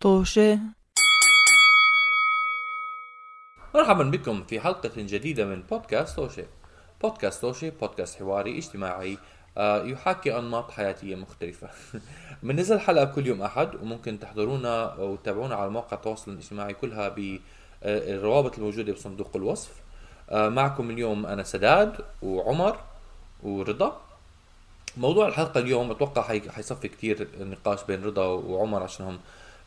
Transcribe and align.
طوشة. 0.00 0.58
مرحبا 3.74 4.04
بكم 4.04 4.44
في 4.44 4.60
حلقة 4.60 4.90
جديدة 4.96 5.44
من 5.44 5.62
بودكاست 5.62 6.16
توشي 6.16 6.42
بودكاست 7.02 7.40
توشي 7.40 7.70
بودكاست 7.70 8.18
حواري 8.18 8.58
اجتماعي 8.58 9.18
آه، 9.58 9.84
يحاكي 9.84 10.38
أنماط 10.38 10.70
حياتية 10.70 11.14
مختلفة. 11.16 11.68
بننزل 12.42 12.80
حلقة 12.80 13.04
كل 13.04 13.26
يوم 13.26 13.42
أحد 13.42 13.74
وممكن 13.74 14.18
تحضرونا 14.18 14.94
وتتابعونا 14.94 15.54
على 15.54 15.70
مواقع 15.70 15.96
التواصل 15.96 16.30
الاجتماعي 16.32 16.74
كلها 16.74 17.08
بالروابط 17.08 18.58
الموجودة 18.58 18.92
بصندوق 18.92 19.30
الوصف. 19.36 19.70
آه، 20.30 20.48
معكم 20.48 20.90
اليوم 20.90 21.26
أنا 21.26 21.42
سداد 21.42 21.96
وعمر 22.22 22.76
ورضا. 23.42 24.00
موضوع 24.96 25.28
الحلقة 25.28 25.60
اليوم 25.60 25.90
أتوقع 25.90 26.22
حي- 26.22 26.50
حيصفي 26.50 26.88
كتير 26.88 27.28
نقاش 27.40 27.84
بين 27.84 28.04
رضا 28.04 28.26
وعمر 28.26 28.82
عشانهم 28.82 29.18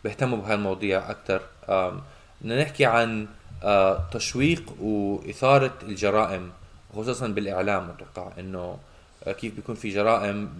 بيهتموا 0.03 0.37
بهالمواضيع 0.37 1.15
آم، 1.69 2.01
بدنا 2.41 2.61
نحكي 2.61 2.85
عن 2.85 3.27
تشويق 4.11 4.73
وإثارة 4.81 5.73
الجرائم 5.83 6.51
خصوصا 6.95 7.27
بالإعلام 7.27 7.89
أتوقع 7.89 8.31
إنه 8.39 8.77
آه، 9.27 9.31
كيف 9.31 9.55
بيكون 9.55 9.75
في 9.75 9.89
جرائم 9.89 10.59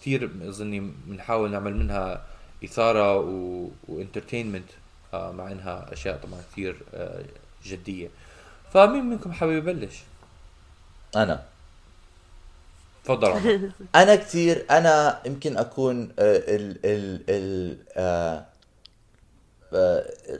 كتير 0.00 0.30
أظني 0.48 0.92
بنحاول 1.06 1.50
نعمل 1.50 1.76
منها 1.76 2.22
إثارة 2.64 3.16
و... 3.16 3.68
وإنترتينمنت 3.88 4.68
مع 5.14 5.52
إنها 5.52 5.92
أشياء 5.92 6.16
طبعا 6.16 6.40
كتير 6.52 6.76
آه، 6.94 7.24
جدية. 7.66 8.08
فمين 8.72 9.04
منكم 9.04 9.32
حابب 9.32 9.52
يبلش؟ 9.52 9.94
أنا. 11.16 11.42
تفضل. 13.04 13.70
أنا 13.94 14.16
كثير 14.16 14.64
أنا 14.70 15.20
يمكن 15.26 15.56
أكون 15.56 16.02
ال 16.18 16.78
ال 16.84 17.20
ال 17.28 18.44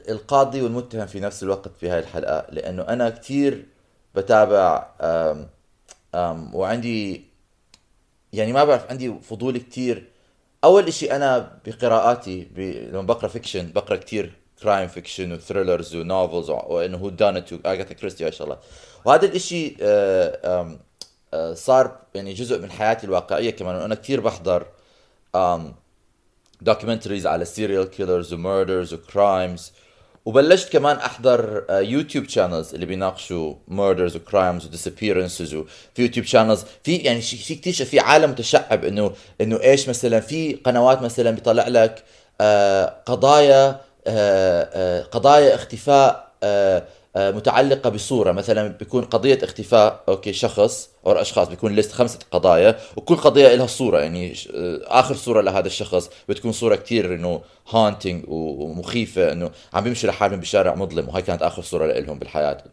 القاضي 0.08 0.62
والمتهم 0.62 1.06
في 1.06 1.20
نفس 1.20 1.42
الوقت 1.42 1.68
في 1.80 1.88
هاي 1.90 1.98
الحلقة 1.98 2.46
لأنه 2.50 2.82
أنا 2.82 3.10
كثير 3.10 3.66
بتابع 4.14 4.86
آم، 5.00 5.48
آم، 6.14 6.54
وعندي 6.54 7.24
يعني 8.32 8.52
ما 8.52 8.64
بعرف 8.64 8.90
عندي 8.90 9.14
فضول 9.22 9.58
كثير 9.58 10.08
أول 10.64 10.86
إشي 10.88 11.12
أنا 11.16 11.58
بقراءاتي 11.66 12.48
ب... 12.54 12.60
لما 12.92 13.02
بقرأ 13.02 13.28
fiction 13.28 13.72
بقرأ 13.72 13.96
كثير 13.96 14.32
crime 14.62 14.88
fiction 14.88 15.32
و 15.32 15.38
thrillers 15.38 15.94
و 15.96 16.04
novels 16.04 16.50
وإنه 16.50 16.98
whodunit 16.98 17.52
واغاثا 17.52 17.94
كريستي 17.94 18.24
وهي 18.24 18.32
الشغلات 18.32 18.58
وهذا 19.04 19.24
الإشي 19.26 19.76
آه، 19.82 20.60
آم، 20.60 20.78
آه، 21.34 21.54
صار 21.54 21.98
يعني 22.14 22.32
جزء 22.34 22.58
من 22.62 22.70
حياتي 22.70 23.06
الواقعية 23.06 23.50
كمان 23.50 23.76
وأنا 23.76 23.94
كثير 23.94 24.20
بحضر. 24.20 24.66
documentaries 26.60 27.26
على 27.26 27.44
serial 27.44 27.90
killers 27.90 28.32
و 28.32 28.40
murders 28.40 28.94
و 28.94 29.05
crimes 29.05 29.72
وبلشت 30.24 30.72
كمان 30.72 30.96
أحضر 30.96 31.64
آه، 31.70 31.80
يوتيوب 31.80 32.28
channels 32.28 32.74
اللي 32.74 32.86
بيناقشوا 32.86 33.54
murders 33.68 34.16
و 34.16 34.23
crimes 34.23 34.66
و 34.66 34.72
disappearances 34.72 35.54
وفي 35.54 36.02
يوتيوب 36.02 36.26
channels 36.26 36.64
في 36.84 36.96
يعني 36.96 37.20
في 37.20 37.54
كثير 37.54 37.86
في 37.86 38.00
عالم 38.00 38.30
متشعب 38.30 38.84
انه 38.84 39.12
إنه 39.40 39.60
إيش 39.62 39.88
مثلا؟ 39.88 40.20
في 40.20 40.54
قنوات 40.54 41.02
مثلا 41.02 41.30
بيطلع 41.30 41.68
لك 41.68 42.04
آه، 42.40 42.96
قضايا 43.06 43.80
آه، 44.06 44.68
آه، 44.72 45.02
قضايا 45.02 45.54
اختفاء 45.54 46.26
آه، 46.42 46.78
آه، 46.78 46.82
متعلقة 47.16 47.90
بصورة. 47.90 48.32
مثلا 48.32 48.68
بيكون 48.68 49.04
قضية 49.04 49.38
اختفاء 49.42 50.00
okay 50.08 50.32
شخص 50.32 50.90
أو 51.06 51.12
اشخاص 51.12 51.48
بيكون 51.48 51.74
list 51.74 51.92
خمسة 51.92 52.18
قضايا. 52.30 52.78
وكل 52.96 53.16
قضية 53.16 53.54
لها 53.54 53.66
صورة 53.66 53.98
يعني 54.00 54.32
آه، 54.54 54.80
آخر 54.84 55.14
صورة 55.14 55.40
لهذا 55.40 55.66
الشخص. 55.66 56.10
بتكون 56.28 56.52
صورة 56.52 56.76
كتير 56.76 57.14
إنه 57.14 57.40
هانتنج 57.70 58.24
ومخيفة 58.28 59.32
إنه 59.32 59.50
عم 59.74 59.84
بيمشي 59.84 60.06
لحالهم 60.06 60.40
بشارع 60.40 60.74
مظلم. 60.74 61.08
وهي 61.08 61.22
كانت 61.22 61.42
آخر 61.42 61.62
صورة 61.62 61.86
لهم 61.86 62.18
بالحياة 62.18 62.64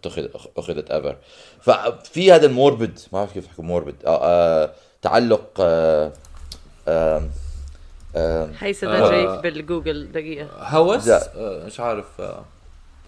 أخذت 0.57 0.91
ايفر 0.91 1.15
ففي 1.61 2.31
هذا 2.31 2.45
الموربد 2.45 2.99
ما 3.13 3.19
بعرف 3.19 3.33
كيف 3.33 3.45
احكي 3.47 3.61
موربد 3.61 3.95
آه 4.05 4.19
آه 4.23 4.71
تعلق 5.01 5.49
آه 5.59 6.11
آه 6.87 7.23
آه 8.15 8.49
هي 8.59 8.73
سدى 8.73 8.91
آه. 8.91 9.09
جايك 9.11 9.43
بالجوجل 9.43 10.11
دقيقة. 10.11 10.47
هوس. 10.59 11.07
آه، 11.09 11.65
مش 11.65 11.79
عارف 11.79 12.05
آه، 12.21 12.45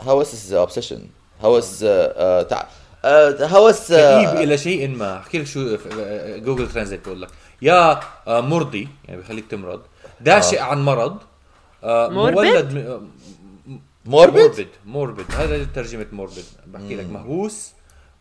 هوس 0.01 0.34
از 0.34 0.53
اوبسيشن 0.53 1.01
هوس 1.41 1.84
آه 1.84 1.90
آه 1.90 2.41
تع... 2.41 2.63
آه 3.06 3.46
هوس 3.47 3.88
كئيب 3.88 4.28
آه 4.29 4.44
إلى 4.44 4.57
شيء 4.57 4.88
ما. 4.88 5.18
أحكي 5.18 5.38
لك 5.40 5.46
شو 5.46 5.78
آه، 6.00 6.38
جوجل 6.38 6.72
ترانزيت 6.72 7.06
بقول 7.06 7.22
لك. 7.22 7.29
يا 7.62 8.00
آه، 8.28 8.41
مرضي 8.41 8.88
يعني 9.07 9.22
بخليك 9.22 9.45
تمرض 9.51 9.81
داشئ 10.22 10.59
عن 10.59 10.85
مرض 10.85 11.18
آه، 11.84 12.07
موربد؟ 12.09 12.35
مولد 12.35 12.74
م- 12.74 12.78
آه، 12.78 13.01
موربد 14.06 14.40
موربد 14.40 14.68
موربد 14.85 15.25
هذا 15.31 15.63
ترجمة 15.75 16.06
موربد 16.12 16.44
بحكي 16.68 16.95
لك 16.95 17.06
مهووس 17.12 17.72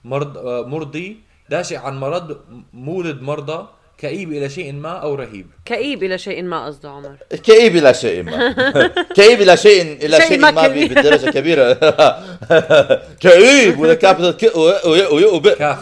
مرض 0.05 0.39
آه، 0.39 0.63
مرضي 0.67 1.19
داشئ 1.51 1.77
عن 1.77 2.01
مرض 2.01 2.37
مولد 2.73 3.23
مرضى 3.23 3.67
كئيب 3.99 4.33
إلى 4.33 4.49
شيء 4.49 4.73
ما 4.73 4.89
أو 4.99 5.15
رهيب. 5.15 5.47
كئيب 5.65 6.03
إلى 6.03 6.19
شيء 6.19 6.43
ما 6.43 6.67
قصده 6.67 6.91
عمر. 6.91 7.17
كئيب 7.45 7.77
إلى 7.77 7.95
شيء 7.95 8.23
ما. 8.23 8.55
كئيب 9.17 9.43
إلى 9.43 9.57
شيء 9.57 9.83
إلى 10.03 10.17
شيء 10.17 10.29
شيء 10.29 10.39
ما 10.39 10.51
ما. 10.51 10.69
بدرجة 10.69 11.31
كبيرة. 11.31 11.73
كئيب 13.25 13.79
ولا 13.81 13.95
كابيتال 13.95 14.37
ك 14.37 14.57
و- 14.57 14.73
و- 14.85 15.35
و- 15.35 15.39
ب 15.41 15.49
كاف. 15.49 15.79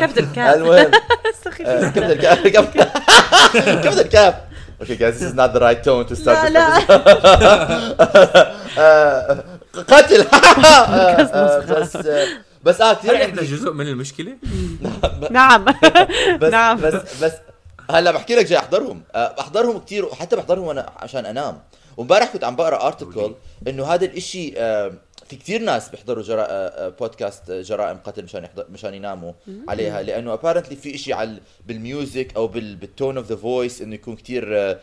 كبد 0.00 0.18
الكاف. 0.18 0.54
المهم. 0.54 0.90
capital 1.94 2.18
كاف 2.50 2.76
capital 3.84 4.08
كاف 4.08 4.34
Okay 4.82 4.96
guys, 4.96 5.14
this 5.18 5.28
is 5.30 5.34
not 5.34 5.50
the 5.54 5.60
right 5.60 5.82
tone 5.84 6.04
to 6.04 6.16
start 6.16 6.44
لا 6.44 6.48
لا. 6.50 6.78
آه، 8.78 9.44
قتل 9.88 10.24
بس 11.70 11.96
بس 12.64 12.80
آه 12.80 12.94
كثير 12.94 13.10
هل 13.16 13.22
إحنا 13.22 13.42
جزء 13.42 13.72
من 13.72 13.88
المشكلة؟ 13.88 14.36
نعم. 15.30 15.64
بس 16.40 16.52
نعم. 16.52 16.80
بس 16.80 17.22
بس 17.22 17.32
هلا 17.90 18.10
بحكي 18.10 18.34
لك 18.34 18.46
جاي 18.46 18.58
أحضرهم. 18.58 19.02
أه، 19.14 19.34
بحضرهم 19.38 19.78
كثير 19.78 20.04
وحتى 20.04 20.36
بحضرهم 20.36 20.68
أنا 20.68 20.90
عشان 20.96 21.26
أنام. 21.26 21.58
وامبارح 21.96 22.32
كنت 22.32 22.44
عم 22.44 22.56
بقرأ 22.56 22.86
article 22.86 23.34
إنه 23.68 23.84
هذا 23.84 24.04
الإشي 24.04 24.54
في 25.28 25.36
كثير 25.36 25.60
ناس 25.62 25.88
بيحضروا 25.88 26.22
جرا... 26.22 26.42
أه، 26.42 26.46
أه، 26.48 26.88
بودكاست 26.88 27.50
أه، 27.50 27.62
جرائم 27.62 27.96
قتل 27.96 28.24
مشان 28.24 28.44
يحضر... 28.44 28.64
مشان 28.72 28.94
يناموا 28.94 29.32
عليها 29.68 30.02
لأنه 30.02 30.32
apparently 30.32 30.76
في 30.76 30.94
إشي 30.94 31.12
على 31.12 31.38
بال 31.66 31.86
music 31.86 32.36
أو 32.36 32.46
بال... 32.46 32.76
بال 32.76 32.89
tone 32.89 33.16
of 33.16 33.26
the 33.26 33.36
voice 33.36 33.82
إنه 33.82 33.94
يكون 33.94 34.16
كثير 34.16 34.76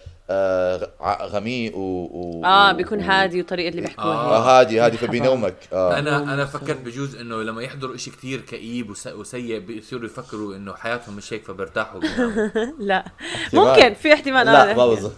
غميق 1.21 1.77
و... 1.77 1.79
و... 2.11 2.45
آه 2.45 2.71
بيكون 2.71 2.99
و- 2.99 3.01
هادي 3.01 3.41
وطريقة 3.41 3.69
اللي 3.69 3.81
بيحكوها 3.81 4.05
آه 4.07 4.59
هادي 4.59 4.79
هادي 4.79 4.97
فبينومك. 4.97 5.55
آه. 5.73 5.99
أنا 5.99 6.17
أنا 6.17 6.45
فكرت 6.45 6.77
بجوز 6.77 7.15
إنه 7.15 7.41
لما 7.43 7.63
يحضروا 7.63 7.95
إشي 7.95 8.11
كتير 8.11 8.41
كئيب 8.41 8.89
وس- 8.89 9.07
وسيء 9.07 9.59
بيصيروا 9.59 10.05
يفكروا 10.05 10.55
إنه 10.55 10.73
حياتهم 10.73 11.15
مش 11.15 11.33
هيك 11.33 11.43
فبيرتاحوا 11.45 11.99
بيناموا. 11.99 12.47
لا. 12.79 13.05
ممكن 13.53 13.93
في 13.93 14.13
احتمال. 14.13 14.45
لا 14.45 14.71
آه، 14.71 14.73
ما 14.73 15.09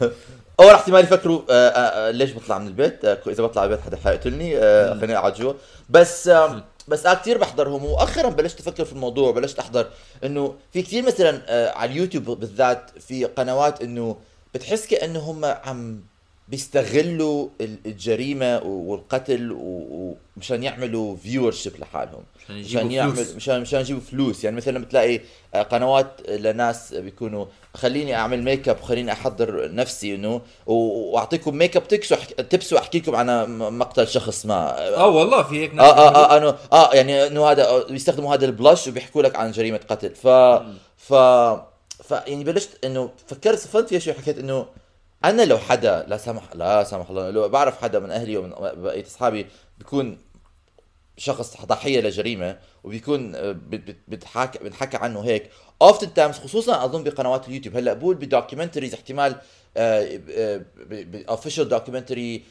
أول 0.59 0.69
أحتمال 0.69 1.03
يفكروا 1.03 1.41
آه 1.49 1.69
آه 1.69 2.07
آه 2.07 2.11
ليش 2.11 2.33
بطلع 2.33 2.57
من 2.57 2.67
البيت؟ 2.67 3.05
إذا 3.05 3.43
بطلع 3.43 3.65
من 3.65 3.71
البيت 3.71 3.85
حدا 3.85 3.97
حيقتلني 4.03 4.59
خليني 4.99 5.17
اقعد 5.17 5.33
جوا 5.33 5.53
بس 5.89 6.31
بس 6.87 7.05
آه 7.05 7.13
كثير 7.13 7.37
بحضرهم. 7.37 7.85
ومؤخرا 7.85 8.29
بلشت 8.29 8.59
أفكر 8.59 8.85
في 8.85 8.93
الموضوع 8.93 9.31
بلشت 9.31 9.59
أحضر 9.59 9.87
إنه 10.23 10.55
في 10.73 10.81
كثير 10.81 11.05
مثلا 11.05 11.41
على 11.77 11.91
اليوتيوب 11.91 12.23
بالذات 12.23 12.91
في 12.99 13.25
قنوات 13.25 13.81
إنه 13.81 14.17
بتحس 14.53 14.87
كأنه 14.87 15.19
هم 15.19 15.45
عم 15.45 16.03
بيستغلوا 16.47 17.47
ال- 17.61 17.77
الجريمة 17.85 18.59
والقتل 18.63 19.51
ومشان 19.59 20.63
يعملوا 20.63 21.15
viewership 21.16 21.73
لحالهم. 21.79 22.23
عشان 22.43 22.55
يجيبوا 22.57 22.79
مشان 22.83 22.91
يعمل 22.91 23.15
فلوس. 23.15 23.35
مشان 23.35 23.61
مشان 23.61 23.79
يجيبوا 23.79 24.01
فلوس. 24.01 24.43
يعني 24.43 24.55
مثلا 24.55 24.79
بتلاقي 24.79 25.19
آه، 25.53 25.61
قنوات 25.61 26.29
لناس 26.29 26.93
بيكونوا 26.93 27.45
خليني 27.73 28.15
أعمل 28.15 28.43
ميك 28.43 28.69
اب 28.69 28.81
خليني 28.81 29.11
أحضر 29.11 29.73
نفسي 29.75 30.15
انه 30.15 30.41
وأعطيكم 30.65 31.56
ميك 31.56 31.77
اب 31.77 31.88
تكس 31.88 32.13
وأحك- 32.13 32.41
tips 32.50 32.74
واحكي 32.73 33.00
لكم 33.00 33.15
عن 33.15 33.57
مقتل 33.77 34.07
شخص 34.07 34.45
ما. 34.45 34.88
آه 34.97 35.07
والله 35.07 35.44
في 35.44 35.59
هيك 35.62 35.73
ناس 35.75 35.85
آه 35.85 36.09
آه 36.09 36.33
آه 36.33 36.38
انه 36.38 36.56
آه 36.73 36.94
يعني 36.94 37.27
إنه 37.27 37.45
هذا 37.51 37.68
آه، 37.68 37.83
بيستخدموا 37.83 38.33
هذا 38.35 38.45
ال 38.45 38.52
blush 38.52 38.88
وبيحكوا 38.88 39.21
لك 39.23 39.35
عن 39.35 39.51
جريمة 39.51 39.79
قتل. 39.89 40.15
ف 40.15 40.27
ف 40.97 41.13
ف 42.03 42.12
يعني 42.27 42.44
بلشت 42.44 42.85
إنه 42.85 43.09
فكرت 43.27 43.59
صفنت 43.59 43.89
فيها 43.89 44.00
شوي 44.00 44.13
حكيت 44.13 44.38
إنه 44.38 44.65
أنا 45.25 45.41
لو 45.41 45.57
حدا 45.57 46.05
لا 46.07 46.17
سمح 46.17 46.43
لا 46.55 46.83
سمح 46.83 47.09
الله 47.09 47.29
لو 47.29 47.49
بعرف 47.49 47.81
حدا 47.81 47.99
من 47.99 48.11
أهلي 48.11 48.37
ومن 48.37 48.49
بقية 48.59 49.05
أصحابي 49.05 49.45
بيكون 49.77 50.17
شخص 51.17 51.65
ضحيه 51.65 52.01
لجريمة 52.01 52.57
وبيكون 52.83 53.35
آه، 53.35 53.51
بت- 53.51 53.87
بت- 53.87 53.97
بتحكى 54.07 54.59
بنحكى 54.59 54.97
عنه 54.97 55.19
هيك. 55.21 55.49
oftentimes 55.81 56.35
خصوصا 56.35 56.85
أظن 56.85 57.03
بقنوات 57.03 57.47
اليوتيوب. 57.47 57.77
هلأ 57.77 57.93
بقول 57.93 58.15
ب 58.15 58.21
documentaries 58.21 58.94
احتمال 58.93 59.35
official 61.30 61.69
documentary 61.69 62.44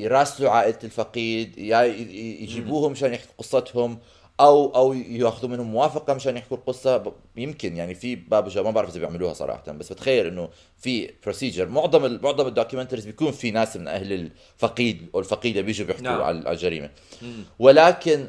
يراسلوا 0.00 0.50
عائلة 0.50 0.78
الفقيد 0.84 1.58
يجيبوهم 1.58 2.92
مشان 2.92 3.14
يحكوا 3.14 3.34
قصتهم. 3.38 3.98
أو 4.40 4.74
أو 4.74 4.92
ياخذوا 4.92 5.50
منهم 5.50 5.66
موافقة 5.72 6.14
مشان 6.14 6.36
يحكوا 6.36 6.56
القصة. 6.56 7.12
يمكن 7.36 7.76
يعني 7.76 7.94
في 7.94 8.14
بابجا 8.14 8.62
ما 8.62 8.70
بعرف 8.70 8.90
إذا 8.90 8.98
بيعملوها 9.00 9.32
صراحة 9.32 9.72
بس 9.72 9.92
بتخيل 9.92 10.26
إنه 10.26 10.48
في 10.78 11.10
procedure 11.22 11.68
معظم 11.68 12.04
ال- 12.04 12.22
معظم 12.22 12.46
ال 12.46 12.50
documentaries 12.50 13.06
بيكون 13.06 13.32
في 13.32 13.50
ناس 13.50 13.76
من 13.76 13.88
أهل 13.88 14.12
الفقيد 14.12 15.06
أو 15.14 15.20
الفقيدة 15.20 15.60
بيجوا 15.60 15.86
بيحكوا 15.86 16.04
نعم. 16.04 16.22
على 16.22 16.52
الجريمة. 16.52 16.90
ولكن 17.58 18.28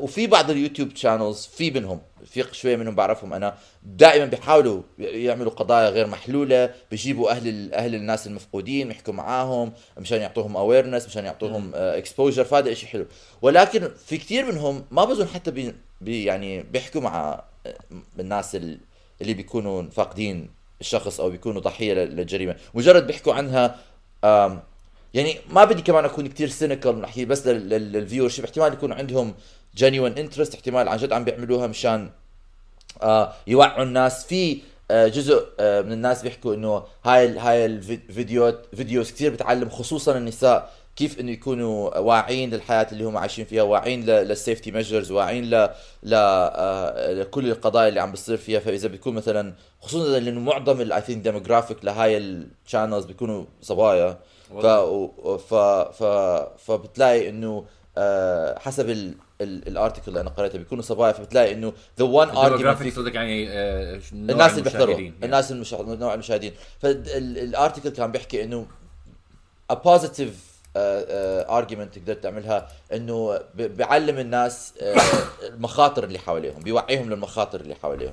وفي 0.00 0.26
بعض 0.26 0.50
اليوتيوب 0.50 0.96
channels 0.96 1.46
في 1.46 1.70
منهم 1.70 2.00
في 2.26 2.44
شوية 2.52 2.76
منهم 2.76 2.94
بعرفهم 2.94 3.32
أنا 3.32 3.54
دائما 3.82 4.24
بيحاولوا 4.24 4.82
يعملوا 4.98 5.50
قضايا 5.52 5.88
غير 5.90 6.06
محلولة 6.06 6.74
بيجيبوا 6.90 7.30
أهل 7.30 7.74
أهل 7.74 7.94
الناس 7.94 8.26
المفقودين 8.26 8.88
بيحكوا 8.88 9.14
معاهم 9.14 9.72
مشان 9.98 10.20
يعطوهم 10.20 10.56
awareness 10.56 11.06
مشان 11.06 11.24
يعطوهم 11.24 11.70
exposure 11.74 12.44
فهذا 12.44 12.74
شيء 12.74 12.88
حلو. 12.88 13.06
ولكن 13.42 13.88
في 14.06 14.16
كثير 14.18 14.52
منهم 14.52 14.84
ما 14.90 15.04
بظن 15.04 15.26
حتى 15.28 15.50
بي 16.00 16.24
يعني 16.24 16.62
بيحكوا 16.62 17.00
مع 17.00 17.44
آه، 17.66 17.74
الناس 18.20 18.56
ال- 18.56 18.80
اللي 19.22 19.34
بيكونوا 19.34 19.82
فاقدين 19.82 20.50
الشخص 20.80 21.20
أو 21.20 21.30
بيكونوا 21.30 21.60
ضحية 21.60 21.92
لل- 21.94 22.16
للجريمة. 22.16 22.56
مجرد 22.74 23.06
بيحكوا 23.06 23.34
عنها 23.34 23.76
يعني 25.14 25.36
ما 25.50 25.64
بدي 25.64 25.82
كمان 25.82 26.04
أكون 26.04 26.26
كتير 26.26 26.48
cynical 26.48 27.00
نحكي 27.00 27.24
بس 27.24 27.46
لل 27.46 28.28
viewership 28.28 28.44
احتمال 28.44 28.72
يكون 28.72 28.92
عندهم 28.92 29.34
genuine 29.76 30.18
interest 30.18 30.54
احتمال 30.54 30.88
عن 30.88 30.96
جد 30.96 31.12
عم 31.12 31.24
بيعملوها 31.24 31.66
مشان 31.66 32.10
آه 33.02 33.32
يوعوا 33.46 33.82
الناس. 33.82 34.24
في 34.26 34.58
آه 34.90 35.08
جزء 35.08 35.46
آه 35.60 35.82
من 35.82 35.92
الناس 35.92 36.22
بيحكوا 36.22 36.54
إنه 36.54 36.82
هاي 37.04 37.38
هاي 37.38 37.66
الفيديوهات 37.66 38.66
videos 38.76 39.12
كثير 39.12 39.32
بتعلم 39.32 39.68
خصوصا 39.68 40.16
النساء 40.18 40.72
كيف 40.96 41.20
إنه 41.20 41.30
يكونوا 41.30 41.98
واعيين 41.98 42.50
للحياة 42.50 42.86
اللي 42.92 43.04
هم 43.04 43.16
عايشين 43.16 43.44
فيها 43.44 43.62
واعيين 43.62 44.06
لل 44.06 44.22
safety 44.22 44.70
measures 44.70 45.10
واعيين 45.10 45.50
ل 45.50 45.70
لكل 47.20 47.50
القضايا 47.50 47.88
اللي 47.88 48.00
عم 48.00 48.12
بتصير 48.12 48.36
فيها. 48.36 48.60
فإذا 48.60 48.88
بيكون 48.88 49.14
مثلا 49.14 49.54
خصوصا 49.80 50.18
لأنه 50.18 50.40
معظم 50.40 50.80
ال 50.80 51.00
I 51.00 51.04
think 51.04 51.22
demographic 51.22 51.84
لهاي 51.84 52.18
ال 52.18 52.28
channels 52.28 53.04
بيكونوا 53.04 53.44
صبايا 53.62 54.18
ف 54.58 54.66
ف 55.36 55.54
ف 56.02 56.02
فبتلاقي 56.58 57.28
إنه 57.28 57.64
آه 57.98 58.58
حسب 58.58 58.90
ال 58.90 59.14
ال- 59.40 59.68
ال 59.68 59.72
article 59.72 60.02
اللي 60.08 60.20
أنا 60.20 60.30
قريته 60.30 60.58
بيكونوا 60.58 60.82
صبايا 60.82 61.12
فبتلاقي 61.12 61.52
إنه 61.52 61.72
the 61.98 62.04
one 62.04 62.28
argument 62.28 62.96
قصدك 62.96 63.14
يعني 63.14 63.48
آه، 63.50 64.00
الناس 64.12 64.50
اللي 64.52 64.62
بيحضروا 64.62 64.84
المشاهدين. 64.84 65.12
يعني. 65.12 65.24
الناس 65.24 65.52
المشا... 65.52 65.82
نوع 65.82 66.14
المشاهدين 66.14 66.52
فال 66.78 67.02
article 67.02 67.88
كان 67.90 68.12
بيحكي 68.12 68.44
إنه 68.44 68.66
a 69.72 69.76
positive 69.76 70.34
argument 70.76 71.98
تقدر 71.98 72.14
تعملها 72.14 72.68
إنه 72.92 73.40
بيعلم 73.54 74.18
الناس 74.18 74.72
آه، 74.80 74.96
المخاطر 75.46 76.04
اللي 76.04 76.18
حواليهم 76.18 76.62
بيوعيهم 76.62 77.10
للمخاطر 77.10 77.60
اللي 77.60 77.74
حواليهم 77.74 78.12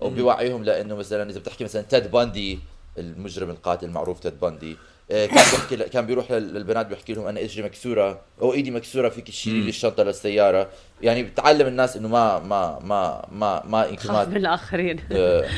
وبيوعيهم 0.00 0.64
لإنه 0.64 0.94
مثلا 0.96 1.30
إذا 1.30 1.38
بتحكي 1.40 1.64
مثلا 1.64 1.82
تيد 1.82 2.10
بندي 2.10 2.58
المجرم 2.98 3.50
القاتل 3.50 3.86
المعروف 3.86 4.20
تيد 4.20 4.40
باندي 4.40 4.76
كان 5.10 5.28
بيحكي 5.28 5.76
كان 5.76 6.06
بيروح 6.06 6.30
لل- 6.32 6.54
للبنات 6.54 6.86
بيحكي 6.86 7.12
لهم 7.14 7.26
أنا 7.26 7.40
ايدي 7.40 7.62
مكسورة 7.62 8.20
أو 8.42 8.52
إيدي 8.52 8.70
مكسورة 8.70 9.08
فيك 9.08 9.26
تشيلي 9.26 9.60
لي 9.60 9.68
الشنطه 9.68 10.02
للسيارة. 10.02 10.68
يعني 11.02 11.22
بتعلم 11.22 11.66
الناس 11.66 11.96
إنه 11.96 12.08
ما 12.08 12.38
ما 12.38 12.78
ما 12.78 13.26
ما 13.32 13.62
ما 13.66 13.96
خاف 13.96 14.10
ما 14.10 14.24
من 14.24 14.36
الاخرين 14.36 15.00
آه، 15.12 15.48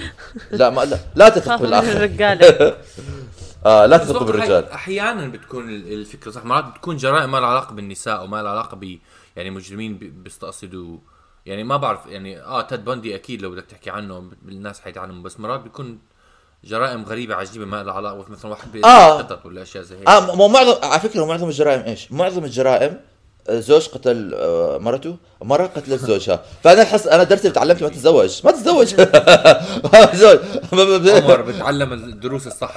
لا 0.51 0.71
ما 0.71 0.81
لا, 0.85 0.99
لا 1.15 1.29
تثق 1.29 1.49
خاف 1.49 1.61
من 1.61 1.67
بالاخر 1.67 1.93
الرجاله 1.93 2.77
آه 3.67 3.87
لا 3.87 3.97
أتوقع 3.97 4.27
بالرجال. 4.27 4.71
أحيانا 4.71 5.27
بتكون 5.29 5.69
ال- 5.69 5.93
الفكرة 5.93 6.31
صح. 6.31 6.45
مرات 6.45 6.65
بتكون 6.65 6.97
جرائم 6.97 7.31
ما 7.33 7.39
لها 7.39 7.47
علاقة 7.49 7.75
بالنساء 7.75 8.25
وما 8.25 8.43
لها 8.43 8.51
علاقة 8.51 8.77
ب 8.77 8.99
يعني 9.37 9.51
مجرمين 9.51 9.97
بي- 9.99 10.09
بيستقصدوا. 10.11 10.99
يعني 11.47 11.65
ما 11.65 11.77
بعرف 11.77 12.07
يعني 12.07 12.41
آه 12.41 12.63
تاد 12.63 12.85
بوندي 12.85 13.15
أكيد 13.15 13.43
لو 13.43 13.51
بدك 13.51 13.65
تحكي 13.67 13.91
عنه 13.91 14.31
الناس 14.49 14.81
حيتعلموا 14.81 15.23
بس 15.23 15.41
مرات 15.41 15.61
بيكون 15.61 15.99
جرائم 16.65 17.05
غريبة 17.05 17.35
عجيبة 17.35 17.65
ما 17.65 17.83
لها 17.83 17.93
علاقة 17.95 18.25
مثلا 18.29 18.51
واحد 18.51 18.73
بيقتل 18.73 18.89
آه. 18.89 19.39
ولا 19.45 19.63
أشياء 19.63 19.83
زي 19.85 19.97
هيك. 19.97 20.09
آه 20.09 20.35
مو 20.37 20.49
معظم 20.49 20.75
على 20.83 21.01
فكرة 21.01 21.25
معظم 21.25 21.49
الجرائم 21.49 21.81
إيش؟ 21.83 22.13
معظم 22.13 22.45
الجرائم 22.45 23.01
آه، 23.49 23.61
زوج 23.61 23.89
قتل 23.89 24.35
آه، 24.35 24.79
مرته 24.79 25.17
مرة 25.43 25.67
قتلت 25.67 26.05
زوجها. 26.05 26.43
فأنا 26.65 26.83
احس 26.83 27.07
أنا 27.07 27.23
درت 27.23 27.47
تعلمت 27.47 27.83
ما 27.83 27.89
تتزوج. 27.89 28.41
ما 28.45 28.51
تتزوج. 28.51 28.87
زوج 30.15 30.39
عمر 31.25 31.43
بتعلم 31.43 31.93
الدروس 31.93 32.47
الصح 32.47 32.77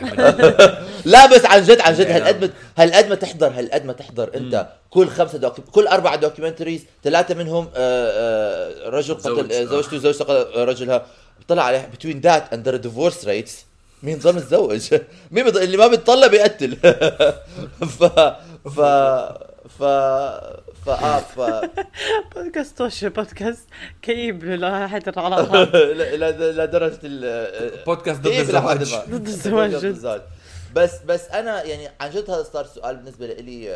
لا 1.06 1.26
بس 1.26 1.46
عن 1.46 1.64
جد 1.64 1.81
عن 1.81 1.94
جد 1.94 2.00
يعني 2.08 2.24
هالقد 2.24 2.42
ما 2.44 2.50
هالقد 2.78 3.10
ما 3.10 3.16
تحضر 3.16 3.48
هالقد 3.48 3.86
ما 3.86 3.94
تحضر 3.94 4.31
أنت. 4.36 4.68
كل 4.90 5.08
خمسة 5.08 5.38
دوك... 5.38 5.60
كل 5.60 5.88
أربعة 5.88 6.16
دوكيومنتريز 6.16 6.86
ثلاثة 7.04 7.36
منهم 7.36 7.70
آه، 7.76 8.90
رجل 8.90 9.14
قتل 9.16 9.36
زوج. 9.36 9.54
زوجته 9.54 9.98
زوجته 9.98 10.26
قتل 10.26 10.68
رجلها. 10.68 11.06
طلع 11.48 11.64
عليه 11.64 11.90
بتوين 11.94 12.22
ذات 12.22 12.54
اند 12.54 12.70
ذا 12.70 12.78
ديفورس 12.78 13.26
ريتس 13.26 13.65
مين 14.03 14.19
ظل 14.19 14.36
متزوج 14.36 14.94
مين 15.31 15.45
بض... 15.45 15.57
اللي 15.57 15.77
ما 15.77 15.88
بيتطلع 15.88 16.27
بيقتل 16.27 16.75
ف 17.97 18.03
ف 18.69 18.80
ف 19.80 19.83
ف 20.86 20.89
آه 20.89 21.19
ف 21.19 21.39
بودكاست 22.36 22.81
بودكاست؟ 23.06 23.68
كئيب 24.01 24.44
لناحيه 24.44 25.03
العلاقات 25.07 25.74
لا- 25.75 26.15
لا- 26.15 26.65
لدرجه 26.65 27.00
ال 27.03 27.83
بودكاست 27.86 28.19
ضد 28.19 28.27
لحد 28.27 28.81
الزواج 29.27 29.75
ضد 29.75 29.86
الزواج. 29.86 30.21
بس 30.75 30.92
بس 31.06 31.25
أنا 31.27 31.63
يعني 31.63 31.89
عن 32.01 32.09
جد 32.09 32.30
هذا 32.30 32.44
صار 32.44 32.65
سؤال 32.65 32.95
بالنسبة 32.95 33.27
لي 33.27 33.74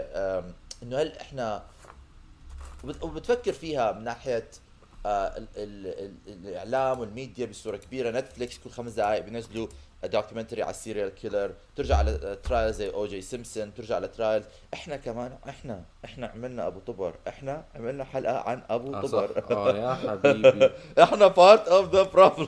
إنه 0.84 0.98
هل 1.02 1.12
إحنا 1.22 1.64
وبت- 2.84 3.04
وبتفكر 3.04 3.54
فيها 3.54 3.92
من 3.92 4.04
ناحية 4.04 4.48
آه، 5.06 5.38
ال- 5.38 5.48
ال- 5.58 5.88
ال- 6.28 6.48
الإعلام 6.48 7.00
والميديا 7.00 7.46
بصورة 7.46 7.78
كبيرة 7.78 8.12
نتفليكس 8.20 8.58
كل 8.58 8.70
خمس 8.70 8.92
دقائق 8.92 9.24
بينزلوا 9.24 9.68
documentary 10.04 10.62
على 10.64 10.70
ال 10.72 10.77
serial 10.77 11.10
killer 11.16 11.52
ترجع 11.76 11.98
على 11.98 12.38
trial 12.44 12.74
زي 12.74 12.90
أو 12.90 13.06
جي 13.06 13.22
سيمبسون 13.22 13.74
ترجع 13.74 13.96
على 13.96 14.08
trial 14.08 14.44
إحنا 14.74 14.96
كمان 14.96 15.38
إحنا 15.50 15.84
إحنا 16.06 16.28
عملنا 16.28 16.68
أبو 16.68 16.80
طبر. 16.80 17.14
إحنا 17.28 17.64
عملنا 17.76 18.04
حلقة 18.04 18.38
عن 18.50 18.62
أبو 18.70 18.94
آه 18.96 19.02
طبر. 19.02 19.44
آه 19.52 19.78
يا 19.78 19.94
حبيبي. 20.10 20.70
إحنا 21.04 21.28
part 21.28 21.68
of 21.68 21.94
the 21.94 22.04
problem 22.04 22.48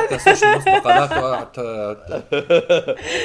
podcast 0.00 0.44
مسبقه 0.44 0.88
لا 0.88 1.06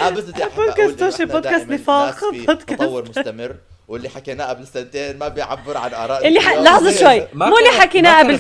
أحب 0.02 1.32
بودكاست 1.32 1.70
نفاق، 1.70 2.16
بودكاست. 2.32 2.70
تطور 2.70 3.10
مستمر. 3.10 3.56
واللي 3.92 4.10
حكيناه 4.10 4.46
قبل 4.46 4.68
سنتين 4.68 5.18
ما 5.18 5.28
بيعبر 5.28 5.78
عن 5.78 5.94
اراء 5.94 6.28
اللي 6.28 6.40
ح... 6.40 6.54
لحظة 6.54 6.92
شوي. 7.04 7.28
مو 7.34 7.58
اللي 7.58 7.70
حكيناه 7.82 8.20
قبل 8.20 8.38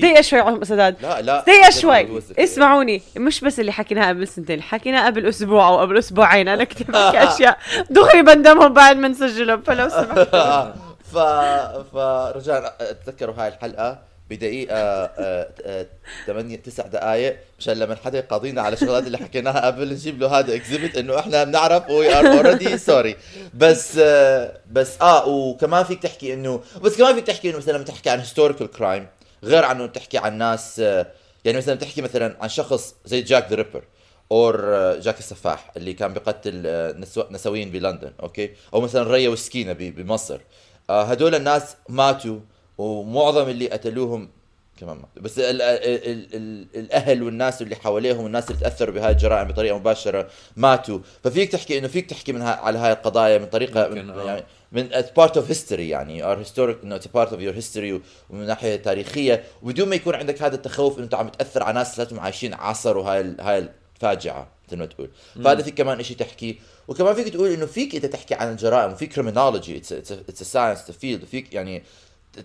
دقيقة 0.00 0.20
شوي 0.22 0.40
عم 0.40 0.64
سداد 0.64 0.96
لا 1.02 1.20
لا. 1.22 1.40
دقيقة 1.40 1.68
جد 1.70 1.76
شوي. 1.82 2.22
اسمعوني. 2.38 3.02
مش 3.16 3.40
بس 3.40 3.60
اللي 3.60 3.72
حكيناها 3.72 4.08
قبل 4.08 4.28
سنتين 4.28 4.62
حكيناها 4.62 5.06
قبل 5.06 5.26
أسبوع 5.26 5.68
أو 5.68 5.78
قبل 5.80 5.98
أسبوعين. 5.98 6.48
أنا 6.48 6.64
كثير 6.64 6.86
بحكي 6.90 7.18
أشياء. 7.28 7.58
دغري 7.90 8.22
بندمهم 8.22 8.72
بعد 8.72 8.96
ما 8.96 9.08
نسجلهم 9.08 9.62
فلو 9.62 9.88
سمحت. 9.88 10.18
ف 11.12 11.18
فرجال 11.94 12.70
أتذكروا 12.80 13.34
هاي 13.38 13.48
الحلقة. 13.48 13.98
بدقيقة 14.30 15.06
8 16.26 16.56
9 16.56 16.86
دقائق 16.88 17.36
مشان 17.58 17.74
لما 17.78 17.94
حدا 18.04 18.18
يقاضينا 18.18 18.62
على 18.62 18.72
الشغلات 18.74 19.06
اللي 19.06 19.18
حكيناها 19.18 19.66
قبل 19.66 19.92
نجيب 19.92 20.20
له 20.20 20.38
هذا 20.38 20.54
exhibit 20.54 20.96
إنه 20.96 21.18
إحنا 21.18 21.44
بنعرف 21.44 21.90
we 21.90 22.18
are 22.18 22.26
already 22.26 22.78
sorry 22.78 23.16
بس 23.54 23.98
آه، 23.98 24.60
بس 24.70 25.00
آه 25.02 25.28
وكمان 25.28 25.84
فيك 25.84 26.02
تحكي 26.02 26.34
إنه 26.34 26.60
بس 26.82 26.96
كمان 26.96 27.14
فيك 27.14 27.26
تحكي 27.26 27.48
إنه 27.50 27.56
مثلا 27.58 27.84
تحكي 27.84 28.10
عن 28.10 28.18
historical 28.18 28.70
crime 28.70 29.06
غير 29.44 29.64
عن 29.64 29.76
إنه 29.76 29.86
تحكي 29.86 30.18
عن 30.18 30.38
ناس 30.38 30.80
آه، 30.80 31.06
يعني 31.44 31.58
مثلا 31.58 31.74
تحكي 31.74 32.02
مثلا 32.02 32.36
عن 32.40 32.48
شخص 32.48 32.94
زي 33.04 33.22
جاك 33.22 33.46
the 33.50 33.56
Ripper 33.56 33.82
or 34.32 34.56
جاك 34.98 35.18
السفاح 35.18 35.70
اللي 35.76 35.92
كان 35.92 36.12
بيقتل 36.12 36.62
آه، 36.66 36.92
نسو- 36.92 37.32
نسويين 37.32 37.70
بلندن 37.70 38.12
okay؟ 38.22 38.50
أو 38.74 38.80
مثلا 38.80 39.10
ريا 39.12 39.28
وسكينه 39.28 39.72
بمصر. 39.72 40.38
آه، 40.90 41.02
هدول 41.02 41.34
الناس 41.34 41.76
ماتوا 41.88 42.38
ومعظم 42.78 43.48
اللي 43.48 43.68
قتلوهم 43.68 44.28
كمان 44.80 45.02
بس 45.16 45.38
ال 45.38 45.62
ال 45.62 45.62
ال 45.62 46.28
ال 46.34 46.66
الأهل 46.74 47.22
والناس 47.22 47.62
اللي 47.62 47.76
حواليهم 47.76 48.24
والناس 48.24 48.50
اللي 48.50 48.60
تأثروا 48.60 48.94
بهاي 48.94 49.12
الجرائم 49.12 49.48
بطريقة 49.48 49.78
مباشرة 49.78 50.28
ماتوا. 50.56 50.98
ففيك 51.24 51.52
تحكي 51.52 51.78
إنه 51.78 51.88
فيك 51.88 52.10
تحكي 52.10 52.32
من 52.32 52.42
ها 52.42 52.54
على 52.54 52.78
هاي 52.78 52.92
القضايا 52.92 53.38
من 53.38 53.46
طريقة 53.46 53.88
من 53.88 54.10
آه. 54.10 54.24
يعني 54.24 54.44
من 54.72 54.90
part 54.90 55.32
of 55.32 55.52
history 55.52 55.72
يعني 55.72 56.22
or 56.22 56.46
historic 56.46 56.84
انه 56.84 56.98
part 56.98 57.28
of 57.28 57.38
your 57.38 57.62
history 57.62 58.00
ومن 58.30 58.46
ناحية 58.46 58.76
تاريخية. 58.76 59.44
وبدون 59.62 59.88
ما 59.88 59.96
يكون 59.96 60.14
عندك 60.14 60.42
هذا 60.42 60.54
التخوف 60.54 60.96
إنه 60.96 61.04
انت 61.04 61.14
عم 61.14 61.28
تأثر 61.28 61.62
على 61.62 61.74
ناس 61.74 61.98
لازم 61.98 62.20
عايشين 62.20 62.54
عصروا 62.54 63.04
هاي 63.04 63.34
هاي 63.40 63.68
الفاجعة 63.96 64.48
مثل 64.68 64.76
ما 64.76 64.86
تقول. 64.86 65.10
فهذا 65.44 65.62
فيك 65.62 65.74
كمان 65.74 66.02
شيء 66.02 66.16
تحكي. 66.16 66.58
وكمان 66.88 67.14
فيك 67.14 67.28
تقول 67.28 67.52
إنه 67.52 67.66
فيك 67.66 67.94
انت 67.94 68.06
تحكي 68.06 68.34
عن 68.34 68.52
الجرائم 68.52 68.92
وفي 68.92 69.08
it's 70.28 70.40
a 70.40 70.44
science 70.44 70.86
to 70.86 70.92
field. 70.92 71.22
وفيك 71.22 71.54
يعني 71.54 71.82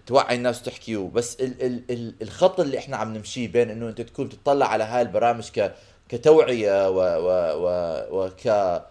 توعي 0.05 0.35
الناس 0.35 0.61
وتحكي 0.61 0.95
بس 0.97 1.35
ال 1.41 1.61
ال 1.65 1.81
ال 1.89 2.13
الخط 2.21 2.59
اللي 2.59 2.77
إحنا 2.77 2.97
عم 2.97 3.13
نمشيه 3.17 3.47
بين 3.47 3.69
إنه 3.69 3.89
أنت 3.89 4.01
تكون 4.01 4.29
تطلع 4.29 4.65
على 4.65 4.83
هاي 4.83 5.01
البرامج 5.01 5.49
ك 5.49 5.73
كتوعية 6.09 6.89
و 6.89 6.95
و 6.99 7.29
و 7.67 8.23
وك 8.23 8.81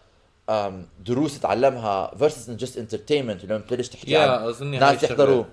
دروس 1.07 1.40
تعلمها 1.40 2.11
versus 2.19 2.49
إن 2.49 2.59
just 2.59 2.73
entertainment 2.75 3.45
لما 3.45 3.59
بتبلش 3.59 3.88
تحكي 3.88 4.11
عن 4.16 4.45
ناس 4.80 5.02
يحضروا. 5.04 5.45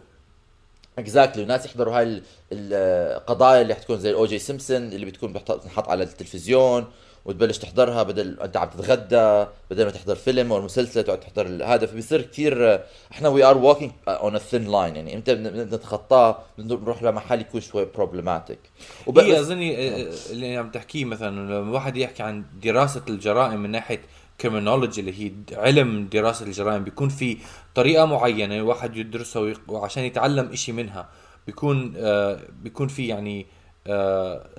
exactly 0.99 1.43
وناس 1.43 1.65
يحضروا 1.65 1.97
هاي 1.97 2.03
ال- 2.03 2.23
القضايا 2.51 3.61
اللي 3.61 3.75
حتكون 3.75 3.99
زي 3.99 4.09
الاو 4.09 4.25
جي 4.25 4.39
سيمبسون 4.39 4.77
اللي 4.77 5.05
بتكون 5.05 5.33
بتنحط 5.33 5.89
على 5.89 6.03
التلفزيون. 6.03 6.85
وتبلش 7.27 7.57
تحضرها 7.57 8.03
بدل 8.03 8.39
أنت 8.39 8.57
عم 8.57 8.69
تتغدى 8.69 9.45
بدل 9.71 9.85
ما 9.85 9.91
تحضر 9.91 10.15
فيلم 10.15 10.51
أو 10.51 10.61
مسلسل 10.61 11.03
تقعد 11.03 11.19
تحضر 11.19 11.47
هذا. 11.65 11.85
فبيصير 11.85 12.21
كثير 12.21 12.81
إحنا 13.11 13.29
we 13.29 13.43
are 13.43 13.57
walking 13.57 13.91
on 14.07 14.35
a 14.35 14.39
thin 14.39 14.71
line 14.71 14.95
يعني 14.95 15.15
إمتى 15.15 15.35
بدنا 15.35 15.63
نتخطاه 15.63 16.39
بدنا 16.57 16.75
نروح 16.75 17.03
لمحل 17.03 17.41
يكون 17.41 17.61
شوي 17.61 17.85
problematic 17.85 18.59
هي 19.17 19.39
أظني 19.39 19.77
آه، 19.77 20.13
اللي 20.31 20.57
عم 20.57 20.69
تحكيه 20.69 21.05
مثلا 21.05 21.29
لما 21.29 21.69
الواحد 21.69 21.97
يحكي 21.97 22.23
عن 22.23 22.43
دراسة 22.63 23.01
الجرائم 23.09 23.59
من 23.59 23.69
ناحية 23.69 24.01
criminology 24.41 25.01
اللي 25.01 25.23
هي 25.23 25.31
علم 25.57 26.07
دراسة 26.11 26.45
الجرائم 26.45 26.83
بيكون 26.83 27.09
في 27.09 27.37
طريقة 27.75 28.05
معينة 28.05 28.55
الواحد 28.55 28.97
يدرسها 28.97 29.53
وعشان 29.67 30.03
يتعلم 30.03 30.49
إشي 30.51 30.71
منها 30.71 31.09
بيكون 31.47 31.93
آه 31.97 32.39
بيكون 32.63 32.87
في 32.87 33.07
يعني 33.07 33.45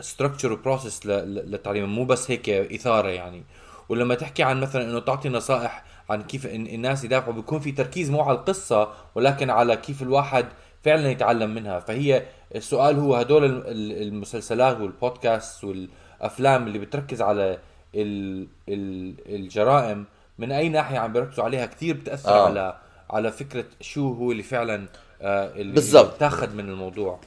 structure 0.00 0.52
و 0.52 0.59
process 0.59 1.06
للتعليم 1.06 1.94
مو 1.94 2.04
بس 2.04 2.30
هيك 2.30 2.48
إثارة 2.48 3.08
يعني 3.08 3.42
ولما 3.88 4.14
تحكي 4.14 4.42
عن 4.42 4.60
مثلا 4.60 4.84
إنه 4.84 4.98
تعطي 5.00 5.28
نصائح 5.28 5.84
عن 6.10 6.22
كيف 6.22 6.46
إن 6.46 6.66
الناس 6.66 7.04
يدافعوا 7.04 7.34
بيكون 7.34 7.60
في 7.60 7.72
تركيز 7.72 8.10
مو 8.10 8.20
على 8.22 8.38
القصة 8.38 8.88
ولكن 9.14 9.50
على 9.50 9.76
كيف 9.76 10.02
الواحد 10.02 10.46
فعلا 10.84 11.10
يتعلم 11.10 11.54
منها 11.54 11.80
فهي 11.80 12.22
السؤال 12.54 12.98
هو 12.98 13.14
هدول 13.14 13.44
ال- 13.44 13.66
ال- 13.66 14.02
المسلسلات 14.08 14.80
والبودكاست 14.80 15.64
والأفلام 15.64 16.66
اللي 16.66 16.78
بتركز 16.78 17.22
على 17.22 17.58
ال 17.94 18.46
ال 18.68 19.14
الجرائم 19.34 20.04
من 20.38 20.52
أي 20.52 20.68
ناحية 20.68 20.98
عم 20.98 21.12
بيركزوا 21.12 21.44
عليها 21.44 21.66
كثير 21.66 21.94
بتأثر 21.96 22.30
آه. 22.30 22.44
آه. 22.44 22.46
على 22.46 22.76
على 23.10 23.32
فكرة 23.32 23.64
شو 23.80 24.12
هو 24.12 24.32
اللي 24.32 24.42
فعلا 24.42 24.86
آه 25.22 25.52
اللي 25.56 25.72
بالضبط. 25.72 26.18
تاخذ 26.20 26.54
من 26.54 26.68
الموضوع 26.68 27.20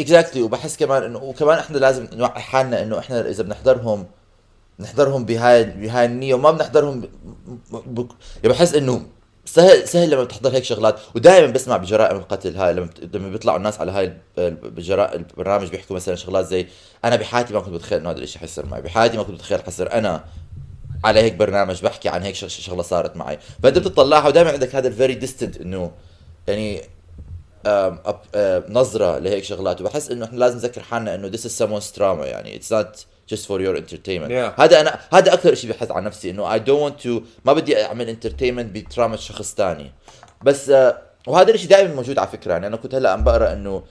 اكزاكتلي 0.00 0.42
وبحس 0.42 0.76
كمان 0.76 1.02
انه 1.02 1.18
وكمان 1.18 1.58
إحنا 1.58 1.78
لازم 1.78 2.08
نوعي 2.12 2.40
حالنا 2.40 2.82
إنه 2.82 2.98
إحنا 2.98 3.28
إذا 3.28 3.42
بنحضرهم 3.42 4.06
نحضرهم 4.80 5.24
بهاي 5.24 5.64
بهاي 5.64 6.04
النية 6.04 6.34
وما 6.34 6.50
بنحضرهم 6.50 7.00
ب... 7.00 7.06
ب... 7.86 8.08
يعني 8.42 8.48
بحس 8.48 8.74
إنه 8.74 9.06
سهل 9.44 9.88
سهل 9.88 10.10
لما 10.10 10.24
بتحضر 10.24 10.50
هيك 10.50 10.64
شغلات. 10.64 11.00
ودائما 11.14 11.52
بسمع 11.52 11.76
بجرائم 11.76 12.16
القتل 12.16 12.56
هاي 12.56 12.72
لما 12.72 12.88
لما 13.14 13.28
بيطلعوا 13.28 13.58
الناس 13.58 13.80
على 13.80 13.92
هاي 13.92 14.16
الجرائم 14.38 15.20
البرنامج 15.30 15.68
بيحكوا 15.68 15.96
مثلا 15.96 16.14
شغلات 16.14 16.46
زي 16.46 16.66
أنا 17.04 17.16
بحياتي 17.16 17.54
ما 17.54 17.60
كنت 17.60 17.74
بتخيل 17.74 17.98
إنه 17.98 18.10
هذا 18.10 18.18
الشيء 18.18 18.40
حيصير 18.40 18.66
معي. 18.66 18.82
بحياتي 18.82 19.16
ما 19.16 19.22
كنت 19.22 19.34
بتخيل 19.34 19.62
حصير 19.62 19.92
أنا 19.92 20.24
على 21.04 21.20
هيك 21.20 21.34
برنامج 21.34 21.82
بحكي 21.82 22.08
عن 22.08 22.22
هيك 22.22 22.34
شغلة 22.34 22.82
صارت 22.82 23.16
معي. 23.16 23.38
فأنت 23.62 23.78
بتطلعها 23.78 24.28
ودائما 24.28 24.50
عندك 24.50 24.74
هذا 24.74 24.88
ال 24.88 24.93
very 24.93 25.14
distant 25.14 25.56
إنه 25.56 25.90
يعني 26.48 26.82
نظرة 28.68 29.18
لهيك 29.18 29.44
شغلات. 29.44 29.80
وبحس 29.80 30.10
إنه 30.10 30.24
إحنا 30.24 30.38
لازم 30.38 30.56
نذكر 30.56 30.82
حالنا 30.82 31.14
إنه 31.14 31.30
this 31.30 31.40
is 31.40 31.52
someone's 31.52 31.98
trauma 31.98 32.24
يعني 32.24 32.60
it's 32.60 32.70
not 32.70 33.04
just 33.34 33.46
for 33.46 33.60
your 33.60 33.76
entertainment. 33.76 34.30
Yeah. 34.30 34.60
هذا 34.60 34.80
أنا 34.80 34.98
هذا 35.12 35.32
أكثر 35.32 35.54
شيء 35.54 35.70
بحكيه 35.70 35.90
عن 35.90 36.04
نفسي 36.04 36.30
إنه 36.30 36.56
I 36.56 36.60
don't 36.60 36.90
want 36.90 37.04
to 37.04 37.22
ما 37.44 37.52
بدي 37.52 37.84
أعمل 37.84 38.16
entertainment 38.16 38.78
ب 38.78 38.83
trauma 38.83 39.16
شخص 39.16 39.54
ثاني 39.54 39.92
بس 40.42 40.72
وهذا 41.26 41.54
الشيء 41.54 41.68
دائما 41.68 41.94
موجود 41.94 42.18
على 42.18 42.28
فكرة. 42.28 42.52
يعني 42.52 42.66
أنا 42.66 42.76
كنت 42.76 42.94
هلأ 42.94 43.10
عم 43.10 43.24
بقرأ 43.24 43.52
إنه 43.52 43.82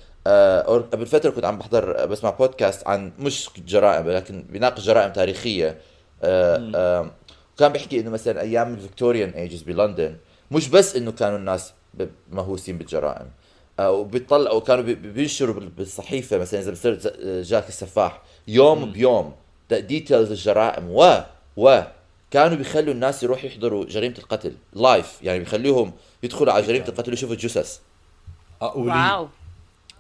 قبل 0.68 1.06
فترة 1.06 1.30
كنت 1.30 1.46
عم 1.46 1.58
بحضر 1.58 2.06
بسمع 2.06 2.30
بودكاست 2.30 2.88
عن 2.88 3.12
مش 3.20 3.50
جرائم 3.68 4.10
لكن 4.10 4.46
بيناقش 4.50 4.84
جرائم 4.84 5.12
تاريخية. 5.12 5.78
آه، 6.24 6.72
آه، 6.76 7.12
كان 7.58 7.72
بيحكي 7.72 8.00
إنه 8.00 8.10
مثلا 8.10 8.42
أيام 8.42 8.74
ال 8.74 8.79
Victorian 8.79 9.30
ages 9.30 9.62
بلندن 9.62 10.16
مش 10.52 10.70
بس 10.70 10.96
إنه 10.96 11.12
كانوا 11.12 11.38
الناس 11.38 11.74
مهووسين 12.32 12.78
بالجرائم. 12.78 13.28
آه، 13.80 13.92
وبيطلعوا 13.92 14.60
كانوا 14.60 14.84
بي- 14.84 14.96
بي- 14.96 15.12
بينشروا 15.12 15.54
بال- 15.56 15.70
بالصحيفة 15.70 16.38
مثلا 16.38 16.60
إذا 16.60 16.72
بصير 16.72 17.00
جاك 17.42 17.70
السفاح 17.70 18.22
يوم 18.48 18.92
بيوم 18.92 19.34
details 19.72 20.32
الجرائم 20.32 20.90
و 20.92 21.18
و 21.58 21.82
كانوا 22.32 22.58
بيخلوا 22.58 22.94
الناس 22.94 23.24
يروحوا 23.24 23.46
يحضروا 23.46 23.86
جريمة 23.86 24.16
القتل 24.18 24.54
live 24.74 25.20
يعني 25.24 25.40
بيخلوهم 25.40 25.94
يدخلوا 26.24 26.54
على 26.54 26.68
جريمة 26.68 26.88
القتل 26.88 27.12
ويشوفوا 27.12 27.36
الجثث 27.36 27.80
آه 28.62 28.78
wow. 28.78 28.88
آه 28.90 29.28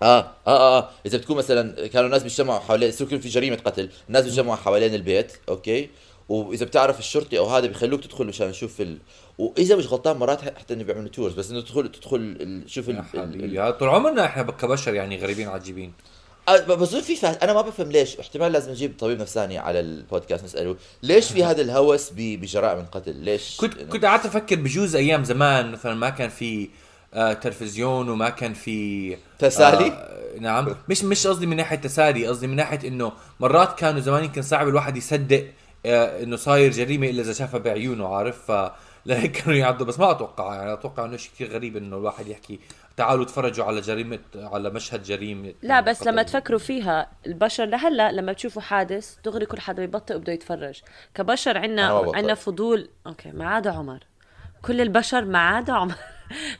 آه 0.03 0.33
آه, 0.47 0.77
آه. 0.77 0.89
إذا 1.05 1.17
بتكون 1.17 1.37
مثلا 1.37 1.87
كانوا 1.87 2.05
الناس 2.07 2.23
بيجتمعوا 2.23 2.59
حوالين 2.59 2.91
في 2.91 3.29
جريمة 3.29 3.57
قتل 3.65 3.89
الناس 4.07 4.23
بيجتمعوا 4.25 4.55
حوالين 4.55 4.93
البيت 4.95 5.31
okay؟ 5.49 5.89
وإذا 6.29 6.65
بتعرف 6.65 6.99
الشرطي 6.99 7.39
أو 7.39 7.45
هذا 7.45 7.67
بيخلوك 7.67 8.03
تدخل 8.03 8.25
مشان 8.25 8.51
تشوف 8.51 8.81
ال... 8.81 8.97
وإذا 9.37 9.75
مش 9.75 9.87
غلطان 9.87 10.17
مرات 10.17 10.41
حتى 10.41 10.73
إنه 10.73 10.83
بيعملوا 10.83 11.09
تورز 11.09 11.33
بس 11.33 11.51
إنه 11.51 11.61
تدخل 11.61 11.91
تدخل 11.91 12.17
ال... 12.17 12.69
شوف 12.69 12.89
ال... 12.89 13.03
ال... 13.15 13.59
هذا 13.59 13.71
طول 13.71 13.89
عمرنا 13.89 14.25
إحنا 14.25 14.43
كبشر 14.43 14.93
يعني 14.93 15.17
غريبين 15.17 15.47
عجيبين 15.47 15.93
آه، 16.47 16.57
بظن 16.57 17.01
في 17.01 17.15
فا... 17.15 17.43
أنا 17.43 17.53
ما 17.53 17.61
بفهم 17.61 17.91
ليش 17.91 18.19
احتمال 18.19 18.51
لازم 18.51 18.71
نجيب 18.71 18.93
طبيب 18.99 19.21
نفساني 19.21 19.57
على 19.57 19.79
البودكاست 19.79 20.43
نسأله 20.43 20.75
ليش 21.03 21.31
في 21.31 21.43
هذا 21.49 21.61
الهوس 21.61 22.09
ب... 22.09 22.15
بجرائم 22.15 22.79
القتل 22.79 23.15
ليش؟ 23.15 23.57
كنت 23.57 23.73
كنت 23.73 24.05
قعدت 24.05 24.25
أفكر 24.25 24.55
بجوز 24.55 24.95
أيام 24.95 25.23
زمان 25.23 25.71
مثلا 25.71 25.93
ما 25.93 26.09
كان 26.09 26.29
في 26.29 26.69
آه 27.13 27.33
تلفزيون 27.33 28.09
وما 28.09 28.29
كان 28.29 28.53
في 28.53 29.17
تسالي؟ 29.39 29.87
آه 29.87 30.39
نعم. 30.39 30.75
مش 30.89 31.03
مش 31.03 31.27
قصدي 31.27 31.45
من 31.45 31.57
ناحية 31.57 31.77
تسالي 31.77 32.27
قصدي 32.27 32.47
من 32.47 32.55
ناحية 32.55 32.87
إنه 32.87 33.11
مرات 33.39 33.79
كانوا 33.79 33.99
زمان 33.99 34.23
يمكن 34.23 34.41
صعب 34.41 34.67
الواحد 34.67 34.97
يصدق 34.97 35.37
آه 35.37 35.51
إنه 35.85 36.35
صاير 36.35 36.71
جريمة 36.71 37.09
إلا 37.09 37.21
إذا 37.21 37.33
شافها 37.33 37.59
بعيونه 37.59 38.15
عارف؟ 38.15 38.51
ف 38.51 38.71
لهيك 39.05 39.31
كانوا 39.31 39.57
يعدوا. 39.57 39.85
بس 39.85 39.99
ما 39.99 40.11
أتوقع 40.11 40.55
يعني 40.55 40.73
أتوقع 40.73 41.05
إنه 41.05 41.17
شيء 41.17 41.31
كثير 41.31 41.49
غريب 41.49 41.77
إنه 41.77 41.97
الواحد 41.97 42.27
يحكي 42.27 42.59
تعالوا 42.97 43.25
تفرجوا 43.25 43.65
على 43.65 43.81
جريمة 43.81 44.19
على 44.35 44.69
مشهد 44.69 45.03
جريمة. 45.03 45.53
لا 45.61 45.79
بس 45.81 46.07
لما. 46.07 46.23
تفكروا 46.23 46.59
فيها 46.59 47.11
البشر 47.27 47.65
لهلا 47.65 48.11
لما 48.11 48.31
بتشوفوا 48.31 48.61
حادث 48.61 49.15
دغري 49.25 49.45
كل 49.45 49.59
حدا 49.59 49.85
بيبطئ 49.85 50.15
وبده 50.15 50.33
يتفرج. 50.33 50.81
كبشر 51.15 51.57
ببطئ. 51.57 52.17
عنا 52.17 52.33
فضول. 52.33 52.89
أوكي 53.07 53.31
ما 53.31 53.49
عدا 53.49 53.71
عمر. 53.71 53.99
كل 54.61 54.81
البشر 54.81 55.25
ما 55.25 55.39
عدا 55.39 55.73
عمر 55.73 55.95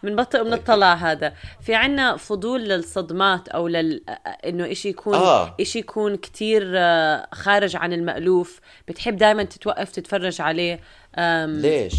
بنبطئ 0.03 0.41
وبنطلع 0.41 0.93
هذا. 0.93 1.33
في 1.61 1.75
عنا 1.75 2.17
فضول 2.17 2.63
للصدمات 2.69 3.47
أو 3.49 3.67
لل 3.67 4.01
إنه 4.45 4.71
إشي 4.71 4.89
يكون 4.89 5.15
آه. 5.15 5.55
إشي 5.61 5.79
يكون 5.79 6.15
كتير 6.15 6.71
آه، 6.75 7.27
خارج 7.33 7.75
عن 7.75 7.93
المألوف. 7.93 8.59
بتحب 8.87 9.17
دائما 9.17 9.43
تتوقف 9.43 9.91
تتفرج 9.91 10.41
عليه 10.41 10.79
أم، 11.17 11.59
ليش؟ 11.59 11.95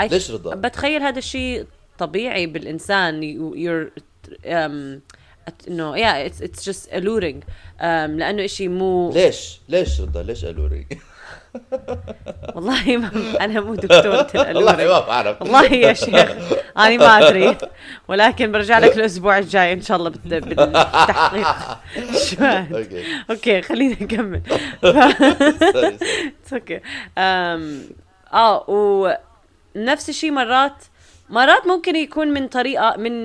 ليش 0.00 0.30
رضا؟ 0.30 0.54
بتخيل 0.54 1.02
هذا 1.02 1.18
الشيء 1.18 1.66
طبيعي 1.98 2.46
بالإنسان. 2.46 3.20
Um, 4.30 5.00
at- 5.50 5.68
انه 5.68 5.96
yeah 5.96 6.28
it's 6.30 6.40
it's 6.40 6.62
just 6.64 6.92
alluring. 6.92 7.40
um, 7.80 7.82
لأنه 8.18 8.46
شيء 8.46 8.68
مو 8.68 9.10
ليش؟ 9.12 9.60
ليش 9.68 10.00
رضا؟ 10.00 10.22
ليش 10.22 10.44
الوري 10.44 10.86
والله 12.54 12.96
ما 12.96 13.10
أنا 13.40 13.60
مو 13.60 13.74
دكتورة 13.74 14.26
والله 14.34 14.50
الالورينج 14.50 14.90
ما 14.90 15.00
بعرف. 15.00 15.42
والله 15.42 15.64
يا 15.64 15.92
شيخ 15.92 16.30
أنا 16.78 16.96
ما 16.96 17.28
أدري. 17.28 17.56
ولكن 18.08 18.52
برجع 18.52 18.78
لك 18.78 18.96
الأسبوع 18.96 19.38
الجاي 19.38 19.72
إن 19.72 19.82
شاء 19.82 19.96
الله 19.96 20.10
بالتحقيق؟ 20.10 21.46
okay. 22.76 23.04
okay 23.30 23.62
خلينا 23.62 23.96
نكمل. 24.02 24.40
okay 26.52 26.80
آه 27.18 28.64
ونفس 28.68 30.08
الشيء 30.08 30.30
مرات 30.30 30.84
مرات 31.30 31.66
ممكن 31.66 31.96
يكون 31.96 32.28
من 32.28 32.48
طريقه 32.48 32.96
من 32.96 33.24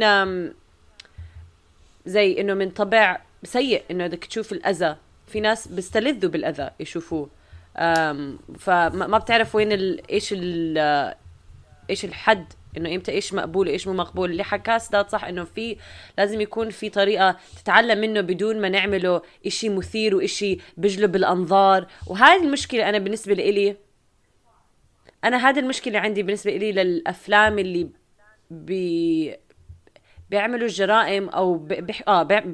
زي 2.05 2.41
إنه 2.41 2.53
من 2.53 2.69
طبع 2.69 3.17
سيء 3.43 3.83
إنه 3.91 4.07
بدك 4.07 4.25
تشوف 4.25 4.51
الأذى. 4.51 4.95
في 5.27 5.39
ناس 5.39 5.67
بيستلذوا 5.67 6.31
بالأذى 6.31 6.69
يشوفوه. 6.79 7.29
فما 8.59 9.07
ما 9.07 9.17
بتعرف 9.17 9.55
وين 9.55 9.71
ال... 9.71 10.11
إيش 10.11 10.33
ال... 10.37 10.77
إيش 11.89 12.05
الحد 12.05 12.53
إنه 12.77 12.95
إمتى 12.95 13.11
إيش 13.11 13.33
مقبول 13.33 13.67
وإيش 13.67 13.87
مو 13.87 13.93
مقبول 13.93 14.31
اللي 14.31 14.43
حكاه 14.43 14.77
سداد 14.77 15.09
صح 15.09 15.23
إنه 15.23 15.43
في 15.43 15.77
لازم 16.17 16.41
يكون 16.41 16.69
في 16.69 16.89
طريقة 16.89 17.37
تتعلم 17.63 18.01
منه 18.01 18.21
بدون 18.21 18.61
ما 18.61 18.69
نعمله 18.69 19.21
إشي 19.45 19.69
مثير 19.69 20.15
وإشي 20.15 20.57
بجلب 20.77 21.15
الأنظار 21.15 21.87
وهذه 22.07 22.43
المشكلة 22.43 22.89
أنا 22.89 22.97
بالنسبة 22.97 23.33
لإلي 23.33 23.75
أنا 25.23 25.49
هذا 25.49 25.59
المشكلة 25.59 25.99
عندي 25.99 26.23
بالنسبة 26.23 26.57
لي 26.57 26.71
للأفلام 26.71 27.59
اللي 27.59 27.89
بي 28.51 29.35
بيعملوا 30.29 30.67
الجرائم 30.67 31.29
أو. 31.29 31.57
بح... 31.57 32.03
آه 32.07 32.23
بيع... 32.23 32.45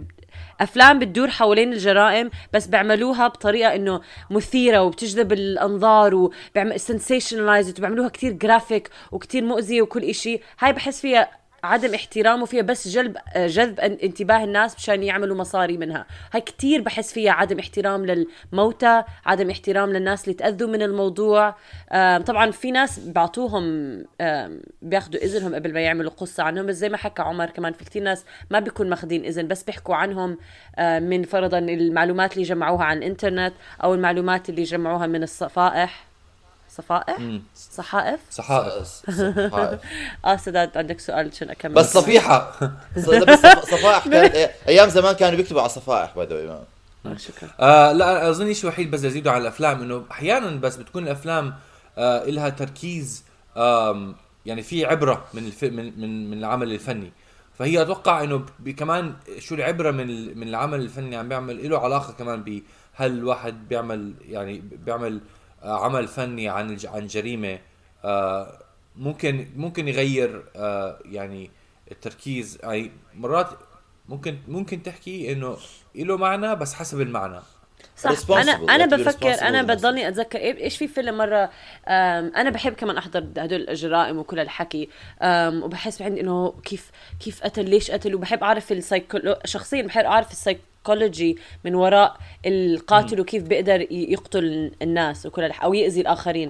أفلام 0.61 1.00
بتدور 1.00 1.29
حوالين 1.29 1.73
الجرائم 1.73 2.29
بس 2.53 2.67
بيعملوها 2.67 3.27
بطريقة 3.27 3.75
إنه 3.75 4.01
مثيرة 4.29 4.81
وبتجذب 4.81 5.33
الأنظار 5.33 6.15
وبيعمل 6.15 6.79
sensationalize 6.79 7.69
وبيعملوها 7.69 8.09
كتير 8.09 8.31
جرافيك 8.31 8.89
وكتير 9.11 9.43
مؤذية 9.43 9.81
وكل 9.81 10.03
إشي. 10.03 10.39
هاي 10.59 10.73
بحس 10.73 11.01
فيها 11.01 11.40
عدم 11.63 11.94
احترام 11.93 12.35
ما 12.35 12.45
فيها 12.46 12.62
بس 12.62 12.88
جلب 12.88 13.18
جذب 13.36 13.80
إن- 13.80 14.03
انتباه 14.03 14.44
الناس 14.44 14.75
مشان 14.75 15.03
يعملوا 15.03 15.38
مصاري 15.38 15.77
منها. 15.77 16.06
هاي 16.34 16.41
كتير 16.41 16.82
بحس 16.82 17.13
فيها 17.13 17.32
عدم 17.32 17.60
احترام 17.60 18.06
للموتى 18.06 19.03
عدم 19.25 19.50
احترام 19.50 19.89
للناس 19.89 20.24
اللي 20.24 20.34
تأذوا 20.34 20.70
من 20.70 20.82
الموضوع. 20.82 21.56
طبعا 22.25 22.51
في 22.51 22.72
ناس 22.72 23.00
بعطوهم 23.08 23.98
بياخذوا 24.82 25.22
إذنهم 25.24 25.56
قبل 25.56 25.74
ما 25.74 25.80
يعملوا 25.80 26.12
قصة 26.12 26.44
عنهم. 26.44 26.65
بس 26.65 26.75
زي 26.75 26.89
ما 26.89 26.98
حكى 26.98 27.22
عمر 27.22 27.50
كمان 27.50 27.74
في 27.74 27.86
كتير 27.86 28.03
ناس 28.03 28.25
ما 28.50 28.60
بيكون 28.60 28.89
ماخذين 28.89 29.25
إذن 29.25 29.48
بس 29.48 29.63
بيحكوا 29.63 29.96
عنهم 29.96 30.38
من 30.80 31.24
فرضا 31.24 31.60
المعلومات 31.60 32.34
اللي 32.34 32.44
جمعوها 32.44 32.84
عن 32.84 32.98
الإنترنت 32.98 33.53
أو 33.84 33.94
المعلومات 33.94 34.50
اللي 34.50 34.63
جمعوها 34.63 35.08
من 35.08 35.24
الصفائح. 35.24 36.11
صفائح 36.81 37.17
صحائف. 37.55 38.19
صحائف. 38.31 39.79
آه 40.25 40.35
سداد 40.35 40.77
عندك 40.77 41.00
سؤال 41.00 41.29
عشان 41.33 41.50
أكمل؟ 41.50 41.73
بس 41.73 41.93
صفيحة. 41.93 42.51
بس 42.95 43.39
صفائح 43.71 44.07
كانت 44.07 44.35
أيام 44.67 44.89
زمان 44.89 45.15
كانوا 45.15 45.38
بيكتبوا 45.38 45.61
على 45.61 45.69
صفائح 45.69 46.15
باي 46.15 46.25
ذا 46.25 46.63
آه، 47.05 47.17
شكرا. 47.17 47.50
آه 47.59 47.91
لا 47.91 48.29
أظن 48.29 48.53
شيء 48.53 48.69
وحيد 48.69 48.91
بس 48.91 49.05
ازيده 49.05 49.31
على 49.31 49.41
الأفلام 49.41 49.81
إنه 49.81 50.05
أحيانا 50.11 50.50
بس 50.50 50.75
بتكون 50.75 51.03
الأفلام 51.03 51.53
آه 51.97 52.25
لها 52.25 52.50
تركيز 52.50 53.23
آم 53.57 54.15
يعني 54.45 54.61
في 54.63 54.85
عبرة 54.85 55.25
من 55.33 55.45
الف... 55.45 55.63
من 55.63 56.00
من 56.01 56.31
من 56.31 56.38
العمل 56.38 56.71
الفني. 56.71 57.11
فهي 57.59 57.81
أتوقع 57.81 58.23
إنه 58.23 58.45
كمان 58.77 59.13
شو 59.39 59.55
العبرة 59.55 59.91
من 59.91 60.38
من 60.38 60.47
العمل 60.47 60.79
الفني 60.79 61.15
عم 61.15 61.29
بيعمل 61.29 61.69
له 61.69 61.79
علاقة 61.79 62.13
كمان 62.13 62.43
بهل 62.43 63.11
الواحد 63.11 63.67
بيعمل 63.69 64.13
يعني 64.29 64.63
بيعمل 64.85 65.13
آه 65.15 65.40
عمل 65.63 66.08
فني 66.08 66.50
عن 66.50 66.77
عن 66.86 67.08
جريمة 67.08 67.60
آه 68.03 68.60
ممكن 68.96 69.48
ممكن 69.56 69.88
يغير 69.88 70.44
آه 70.56 71.00
يعني 71.06 71.51
التركيز 71.91 72.58
يعني 72.63 72.91
مرات 73.15 73.50
ممكن 74.10 74.38
ممكن 74.48 74.84
تحكي 74.84 75.32
إنه 75.32 75.58
له 75.96 76.18
معنى 76.18 76.56
بس 76.56 76.74
حسب 76.74 77.01
المعنى 77.01 77.39
صح. 77.98 78.10
أنا 78.32 78.75
أنا 78.75 78.86
بفكر 78.86 79.34
أنا. 79.41 79.62
بضلني 79.62 80.08
أتذكر 80.08 80.39
إيه- 80.39 80.62
إيش 80.62 80.77
في 80.77 80.88
فيلم 80.88 81.18
مرة 81.18 81.50
أنا 81.88 82.50
بحب 82.50 82.74
كمان 82.74 82.98
أحضر 82.98 83.20
هدول 83.20 83.70
الجرائم 83.70 84.18
وكل 84.18 84.39
الحكي 84.39 84.89
وبحس 85.63 86.01
عندي 86.01 86.22
إنه 86.22 86.53
كيف 86.63 86.91
كيف 87.20 87.44
قتل 87.44 87.70
ليش 87.70 87.91
قتل 87.91 88.15
وبحب 88.15 88.44
أعرف 88.44 88.72
السايكولو 88.72 89.36
شخصيا 89.46 89.82
بحب 89.82 90.06
أعرف 90.06 90.32
السايكولوجي 90.81 91.38
من 91.65 91.75
وراء 91.75 92.17
القاتل 92.45 93.19
وكيف 93.19 93.43
بيقدر 93.43 93.91
يقتل 93.91 94.71
الناس 94.81 95.25
وكل 95.25 95.43
الح... 95.43 95.63
أو 95.63 95.73
يأذي 95.73 96.01
الآخرين. 96.01 96.50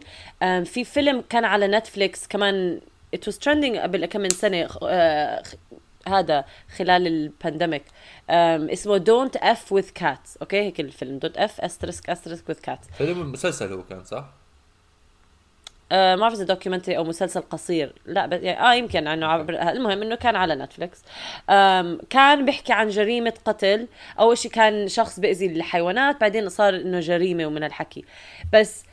في 0.63 0.83
فيلم 0.83 1.23
كان 1.29 1.45
على 1.45 1.67
نتفليكس 1.67 2.27
كمان 2.27 2.81
it 3.15 3.19
was 3.19 3.35
trending 3.35 3.77
قبل 3.77 4.05
كم 4.05 4.21
من 4.21 4.29
سنة 4.29 4.67
آه، 4.83 5.43
هذا 6.07 6.45
خلال 6.77 7.07
ال 7.07 7.16
pandemic 7.16 7.83
اسمه 8.29 8.97
Don't 8.97 9.35
F 9.35 9.71
with 9.71 9.89
Cats 9.89 10.37
okay؟ 10.37 10.61
هيك 10.61 10.79
الفيلم. 10.79 11.19
Don't 11.19 11.37
F 11.37 11.61
asterisk 11.61 12.09
asterisk 12.09 12.49
with 12.49 12.59
Cats 12.59 12.87
فيلم 12.97 13.31
مسلسل 13.31 13.73
هو 13.73 13.83
كان 13.83 14.03
صح؟ 14.03 14.40
آه 15.91 16.15
ما 16.15 16.21
بعرف 16.21 16.33
اذا 16.33 16.43
documentary 16.43 16.97
أو 16.97 17.03
مسلسل 17.03 17.41
قصير. 17.41 17.93
لا 18.05 18.25
بس 18.25 18.39
يعني 18.41 18.61
آه 18.61 18.73
يمكن 18.73 19.07
عنه 19.07 19.25
عبر 19.27 19.61
المهم 19.61 20.01
إنه 20.01 20.15
كان 20.15 20.35
على 20.35 20.55
نتفليكس 20.55 21.03
آم 21.49 21.99
كان 22.09 22.45
بيحكي 22.45 22.73
عن 22.73 22.89
جريمة 22.89 23.33
قتل 23.45 23.87
اول 24.19 24.37
شيء 24.37 24.51
كان 24.51 24.87
شخص 24.87 25.19
بيأذي 25.19 25.45
الحيوانات 25.45 26.21
بعدين 26.21 26.49
صار 26.49 26.75
إنه 26.75 26.99
جريمة 26.99 27.45
ومن 27.45 27.63
الحكي. 27.63 28.05
بس 28.53 28.83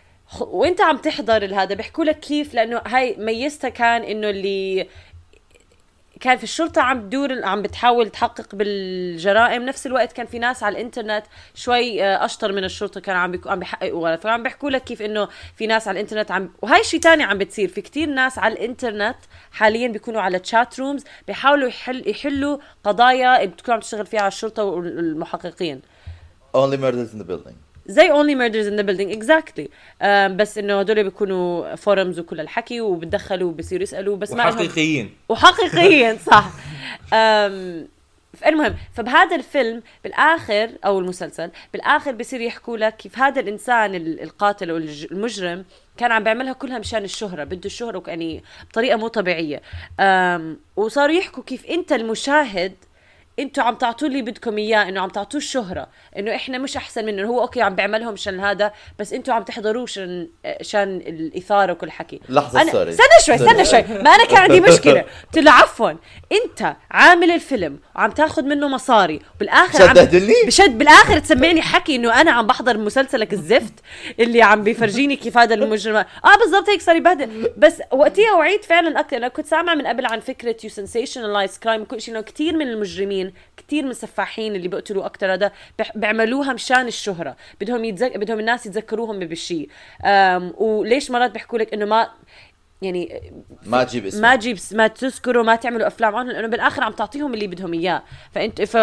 وأنت 0.40 0.80
عم 0.80 0.96
تحضر 0.96 1.44
هذا 1.54 1.74
بيحكوا 1.74 2.04
لك 2.04 2.20
كيف 2.20 2.54
لأنه 2.54 2.82
هاي 2.86 3.16
ميزتها 3.18 3.68
كان 3.70 4.02
إنه 4.02 4.30
اللي 4.30 4.88
كان 6.20 6.36
في 6.36 6.44
الشرطة 6.44 6.82
عم 6.82 7.00
تدور 7.00 7.44
عم 7.44 7.62
بتحاول 7.62 8.08
تحقق 8.10 8.54
بالجرائم. 8.54 9.62
نفس 9.62 9.86
الوقت 9.86 10.12
كان 10.12 10.26
في 10.26 10.38
ناس 10.38 10.62
على 10.62 10.72
الإنترنت 10.72 11.24
شوي 11.54 12.04
آه، 12.04 12.24
أشطر 12.24 12.52
من 12.52 12.64
الشرطة 12.64 13.00
كانوا 13.00 13.20
عم 13.20 13.40
عم 13.46 13.58
بيحققوا 13.58 14.08
غلط. 14.08 14.20
فعم 14.20 14.42
بيحكوا 14.42 14.70
لك 14.70 14.84
كيف 14.84 15.02
إنه 15.02 15.28
في 15.56 15.66
ناس 15.66 15.88
على 15.88 16.00
الإنترنت 16.00 16.30
عم 16.30 16.50
وهي 16.62 16.84
شيء 16.84 17.00
تاني 17.00 17.22
عم 17.22 17.38
بتصير. 17.38 17.68
في 17.68 17.80
كتير 17.80 18.08
ناس 18.08 18.38
على 18.38 18.54
الإنترنت 18.54 19.16
حاليا 19.52 19.88
بيكونوا 19.88 20.20
على 20.20 20.38
تشات 20.38 20.80
رومز 20.80 21.04
بيحاولوا 21.26 21.68
يحل 21.68 22.10
يحلوا 22.10 22.58
قضايا 22.84 23.44
بتكون 23.44 23.74
عم 23.74 23.80
تشتغل 23.80 24.06
فيها 24.06 24.28
الشرطة 24.28 24.64
والمحققين. 24.64 25.82
Only 26.54 26.76
murders 26.76 27.12
in 27.14 27.18
the 27.18 27.28
building. 27.30 27.67
زي 27.88 28.08
only 28.08 28.34
murders 28.38 28.66
in 28.70 28.76
the 28.80 28.84
building 28.88 29.18
exactly. 29.22 29.64
Um, 29.66 30.06
بس 30.36 30.58
إنه 30.58 30.80
هدول 30.80 31.04
بيكونوا 31.04 31.74
فورمز 31.74 32.18
وكل 32.18 32.40
الحكي 32.40 32.80
وبتدخلوا 32.80 33.48
وبصيروا 33.50 33.82
يسألوا 33.82 34.16
بس 34.16 34.32
ما 34.32 34.48
وحقيقيين. 34.48 35.10
وحقيقيا 35.28 36.18
صح. 36.30 36.50
أم 37.12 37.88
المهم 38.46 38.74
فبهذا 38.94 39.36
الفيلم 39.36 39.82
بالآخر 40.04 40.70
أو 40.84 40.98
المسلسل 40.98 41.50
بالآخر 41.72 42.12
بصير 42.12 42.40
يحكوا 42.40 42.76
لك 42.76 42.96
كيف 42.96 43.18
هذا 43.18 43.40
الإنسان 43.40 43.94
ال- 43.94 44.20
القاتل 44.22 44.70
المجرم 45.12 45.64
كان 45.96 46.12
عم 46.12 46.24
بيعملها 46.24 46.52
كلها 46.52 46.78
مشان 46.78 47.04
الشهرة 47.04 47.44
بده 47.44 47.60
الشهرة 47.66 48.02
يعني 48.06 48.42
بطريقة 48.70 48.96
مو 48.96 49.08
طبيعية. 49.08 49.62
أم 50.00 50.58
وصاروا 50.76 51.14
يحكوا 51.14 51.42
كيف 51.42 51.66
أنت 51.66 51.92
المشاهد 51.92 52.72
أنتوا 53.38 53.64
عم 53.64 53.74
تعطوا 53.74 54.08
لي 54.08 54.22
بدكم 54.22 54.58
اياه 54.58 54.88
انه 54.88 55.00
عم 55.00 55.08
تعطوه 55.08 55.38
الشهرة 55.40 55.88
انه 56.18 56.34
إحنا 56.34 56.58
مش 56.58 56.76
احسن 56.76 57.04
منه 57.06 57.22
هو 57.28 57.40
okay 57.40 57.62
عم 57.62 57.74
بيعملهم 57.74 58.12
عشان 58.12 58.40
هذا 58.40 58.72
بس 58.98 59.12
أنتوا 59.12 59.34
عم 59.34 59.42
تحضروه 59.42 59.82
عشان 59.82 60.28
عشان 60.60 60.96
الإثارة 60.96 61.72
وكل 61.72 61.90
حكي. 61.90 62.20
لحظة، 62.28 62.64
أنا- 62.64 62.72
sorry. 62.72 62.90
استنى 62.90 63.06
شوي 63.26 63.34
استنى 63.34 63.64
شوي. 63.64 63.82
ما 64.02 64.10
أنا 64.14 64.24
كان 64.24 64.36
عندي 64.38 64.60
مشكلة. 64.70 65.04
قلت 65.26 65.38
له 65.44 65.50
عفوا 65.50 65.90
انت 66.32 66.76
عامل 66.90 67.30
الفيلم 67.30 67.78
وعم 67.96 68.10
تاخذ 68.10 68.42
منه 68.42 68.68
مصاري 68.68 69.20
بالآخر 69.40 69.88
عم؟ 69.88 69.94
بشد 70.46 70.78
بالآخر 70.78 71.18
تسمعني 71.18 71.62
حكي 71.62 71.96
إنه 71.96 72.20
أنا 72.20 72.30
عم 72.30 72.46
بحضر 72.46 72.78
مسلسلك 72.78 73.32
الزفت 73.32 73.74
اللي 74.20 74.42
عم 74.42 74.62
بيفرجيني 74.64 75.16
كيف 75.16 75.38
هذا 75.38 75.54
المجرم. 75.54 75.96
آه 75.96 76.36
بالضبط 76.40 76.68
هيك 76.68 76.82
صار 76.82 76.96
يبهدل 76.96 77.50
بس 77.56 77.82
وقتها 77.92 78.32
وعيت 78.32 78.64
فعلا 78.64 79.00
أكثر 79.00 79.16
أنا 79.16 79.28
كنت 79.28 79.46
سامعة 79.46 79.74
من 79.74 79.86
قبل 79.86 80.06
عن 80.06 80.20
فكرة 80.20 80.56
you 80.64 80.70
sensationalize 80.70 81.58
crime 81.58 81.84
كل 81.84 82.00
شيء 82.00 82.14
إنه 82.14 82.20
كثير 82.22 82.56
من 82.56 82.68
المجرمين 82.68 83.27
كثير 83.56 83.84
من 83.84 83.90
السفاحين 83.90 84.54
اللي 84.56 84.68
بيقتلوا 84.68 85.06
أكثر 85.06 85.34
هذا 85.34 85.52
بيعملوها 85.94 86.52
مشان 86.52 86.86
الشهرة 86.86 87.36
بدهم 87.60 87.84
يتذك... 87.84 88.16
بدهم 88.16 88.38
الناس 88.40 88.66
يتذكروهم 88.66 89.18
بشيء. 89.18 89.68
وليش 90.56 91.10
مرات 91.10 91.30
بيحكوا 91.30 91.58
لك 91.58 91.74
إنه 91.74 91.84
ما 91.84 92.10
يعني 92.82 93.32
ما 93.66 93.84
تجيب 93.84 94.06
اسمه 94.06 94.20
ما 94.20 94.36
تجيب 94.36 94.58
ما 94.72 94.86
تذكروا 94.86 95.44
ما 95.44 95.56
تعملوا 95.56 95.86
أفلام 95.86 96.16
عنهم 96.16 96.32
لأنه 96.32 96.48
بالآخر 96.48 96.84
عم 96.84 96.92
تعطيهم 96.92 97.34
اللي 97.34 97.46
بدهم 97.46 97.72
إياه. 97.72 98.02
فأنت 98.30 98.62
ف 98.62 98.76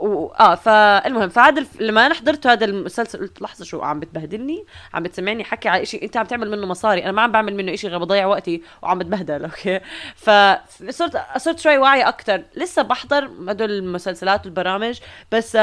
و... 0.00 0.26
آه 0.26 0.54
فالمهم 0.54 1.28
فهذا 1.28 1.60
الف... 1.60 1.80
لما 1.80 2.06
أنا 2.06 2.14
حضرت 2.14 2.46
هذا 2.46 2.64
المسلسل 2.64 3.18
قلت 3.18 3.42
لحظة 3.42 3.64
شو 3.64 3.80
عم 3.80 4.00
بتبهدلني؟ 4.00 4.64
عم 4.94 5.02
بتسمعني 5.02 5.44
حكي 5.44 5.68
على 5.68 5.86
شيء 5.86 6.04
أنت 6.04 6.16
عم 6.16 6.26
تعمل 6.26 6.50
منه 6.50 6.66
مصاري. 6.66 7.04
أنا 7.04 7.12
ما 7.12 7.22
عم 7.22 7.32
بعمل 7.32 7.54
منه 7.54 7.76
شيء 7.76 7.90
غير 7.90 7.98
بضيع 7.98 8.26
وقتي 8.26 8.62
وعم 8.82 8.98
بتبهدل 8.98 9.44
أوكي؟ 9.44 9.80
فصرت 10.16 11.20
صرت 11.36 11.58
شوي 11.58 11.78
واعية 11.78 12.08
أكثر 12.08 12.42
لسه 12.56 12.82
بحضر 12.82 13.30
هدول 13.48 13.70
المسلسلات 13.70 14.46
والبرامج 14.46 15.00
بس 15.32 15.58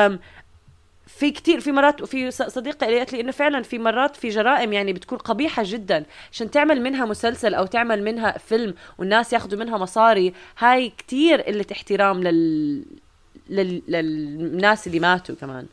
في 1.08 1.32
كتير 1.32 1.60
في 1.60 1.72
مرات 1.72 2.02
وفي 2.02 2.32
صديقة 2.32 2.88
قالت 2.88 3.14
لي 3.14 3.22
إنه 3.22 3.32
فعلا 3.32 3.64
في 3.64 3.80
مرات 3.80 4.16
في 4.16 4.30
جرائم 4.30 4.74
يعني 4.74 4.94
بتكون 4.94 5.18
قبيحة 5.18 5.64
جدا. 5.66 6.06
عشان 6.32 6.52
تعمل 6.52 6.82
منها 6.82 7.06
مسلسل 7.06 7.54
أو 7.54 7.66
تعمل 7.66 8.04
منها 8.04 8.38
فيلم 8.38 8.74
والناس 8.98 9.34
ياخذوا 9.34 9.60
منها 9.60 9.78
مصاري 9.78 10.34
هاي 10.58 10.90
كتير 10.90 11.42
قلة 11.42 11.66
احترام 11.72 12.24
لل... 12.24 12.86
لل... 13.50 13.82
للناس 13.88 14.88
اللي 14.88 15.00
ماتوا 15.00 15.36
كمان. 15.36 15.68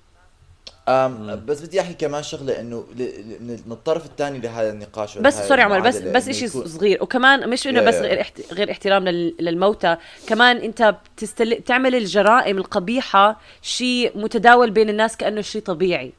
بس 1.34 1.60
بدي 1.60 1.80
أحكي 1.80 1.94
كمان 1.94 2.22
شغلة 2.22 2.60
إنه 2.60 2.84
ل- 2.96 3.02
ل- 3.02 3.60
من 3.66 3.72
الطرف 3.72 4.06
الثاني 4.06 4.38
لهذا 4.38 4.70
النقاش 4.70 5.18
بس 5.18 5.48
سوري 5.48 5.62
عمر 5.62 5.80
بس 5.80 5.96
بس 5.98 6.42
يكون- 6.42 6.66
صغير 6.66 7.02
وكمان 7.02 7.50
مش 7.50 7.66
إنه 7.66 7.80
بس. 7.82 7.94
غير. 7.94 8.26
غير 8.52 8.70
احترام 8.70 9.08
لل... 9.08 9.34
للموتى 9.40 9.96
كمان 10.26 10.56
أنت 10.56 10.94
بتستل... 11.16 11.54
بتعمل 11.54 11.94
الجرائم 11.94 12.58
القبيحة 12.58 13.40
شيء 13.62 14.12
متداول 14.14 14.70
بين 14.70 14.88
الناس 14.88 15.16
كأنه 15.16 15.40
شيء 15.40 15.62
طبيعي 15.62 16.12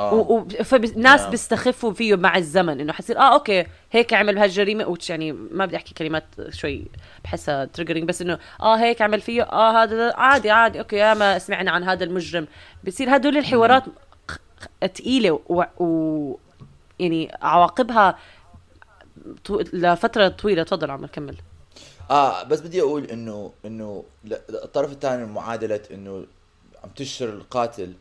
آه. 0.00 0.46
فالناس 0.64 1.20
نعم. 1.20 1.30
بيستخفوا 1.30 1.92
فيه 1.92 2.14
مع 2.14 2.36
الزمن 2.36 2.80
إنه 2.80 2.92
حيصير 2.92 3.18
آه 3.18 3.34
okay 3.34 3.66
هيك 3.90 4.14
عمل 4.14 4.34
بهالجريمة 4.34 4.86
وتش 4.86 5.10
يعني 5.10 5.32
ما 5.32 5.66
بدي 5.66 5.76
أحكي 5.76 5.94
كلمات 5.94 6.24
شوي 6.50 6.84
بحسها 7.24 7.64
triggering 7.64 8.08
بس 8.08 8.22
إنه 8.22 8.38
آه 8.60 8.76
هيك 8.76 9.02
عمل 9.02 9.20
فيه 9.20 9.42
آه 9.42 9.82
هذا 9.82 10.12
عادي 10.16 10.50
عادي 10.50 10.78
okay 10.78 10.96
يا 10.96 11.14
ما 11.14 11.38
سمعنا 11.38 11.70
عن 11.70 11.84
هذا 11.84 12.04
المجرم. 12.04 12.46
بصير 12.84 13.16
هدول 13.16 13.36
الحوارات 13.36 13.84
ثقيله 14.94 15.40
و... 15.48 15.64
و... 15.78 16.36
يعني 16.98 17.32
عواقبها 17.42 18.18
طو... 19.44 19.60
لفترة 19.72 20.28
طويلة. 20.28 20.62
تفضل 20.62 20.90
عمر 20.90 21.06
كمل. 21.06 21.36
آه 22.10 22.42
بس 22.42 22.60
بدي 22.60 22.80
أقول 22.80 23.04
إنه 23.04 23.52
إنه 23.64 24.04
الطرف 24.50 24.92
الثاني 24.92 25.24
من 25.24 25.32
معادلة 25.32 25.80
إنه 25.90 26.24
عم 26.84 26.90
تشر 26.96 27.28
القاتل. 27.28 27.92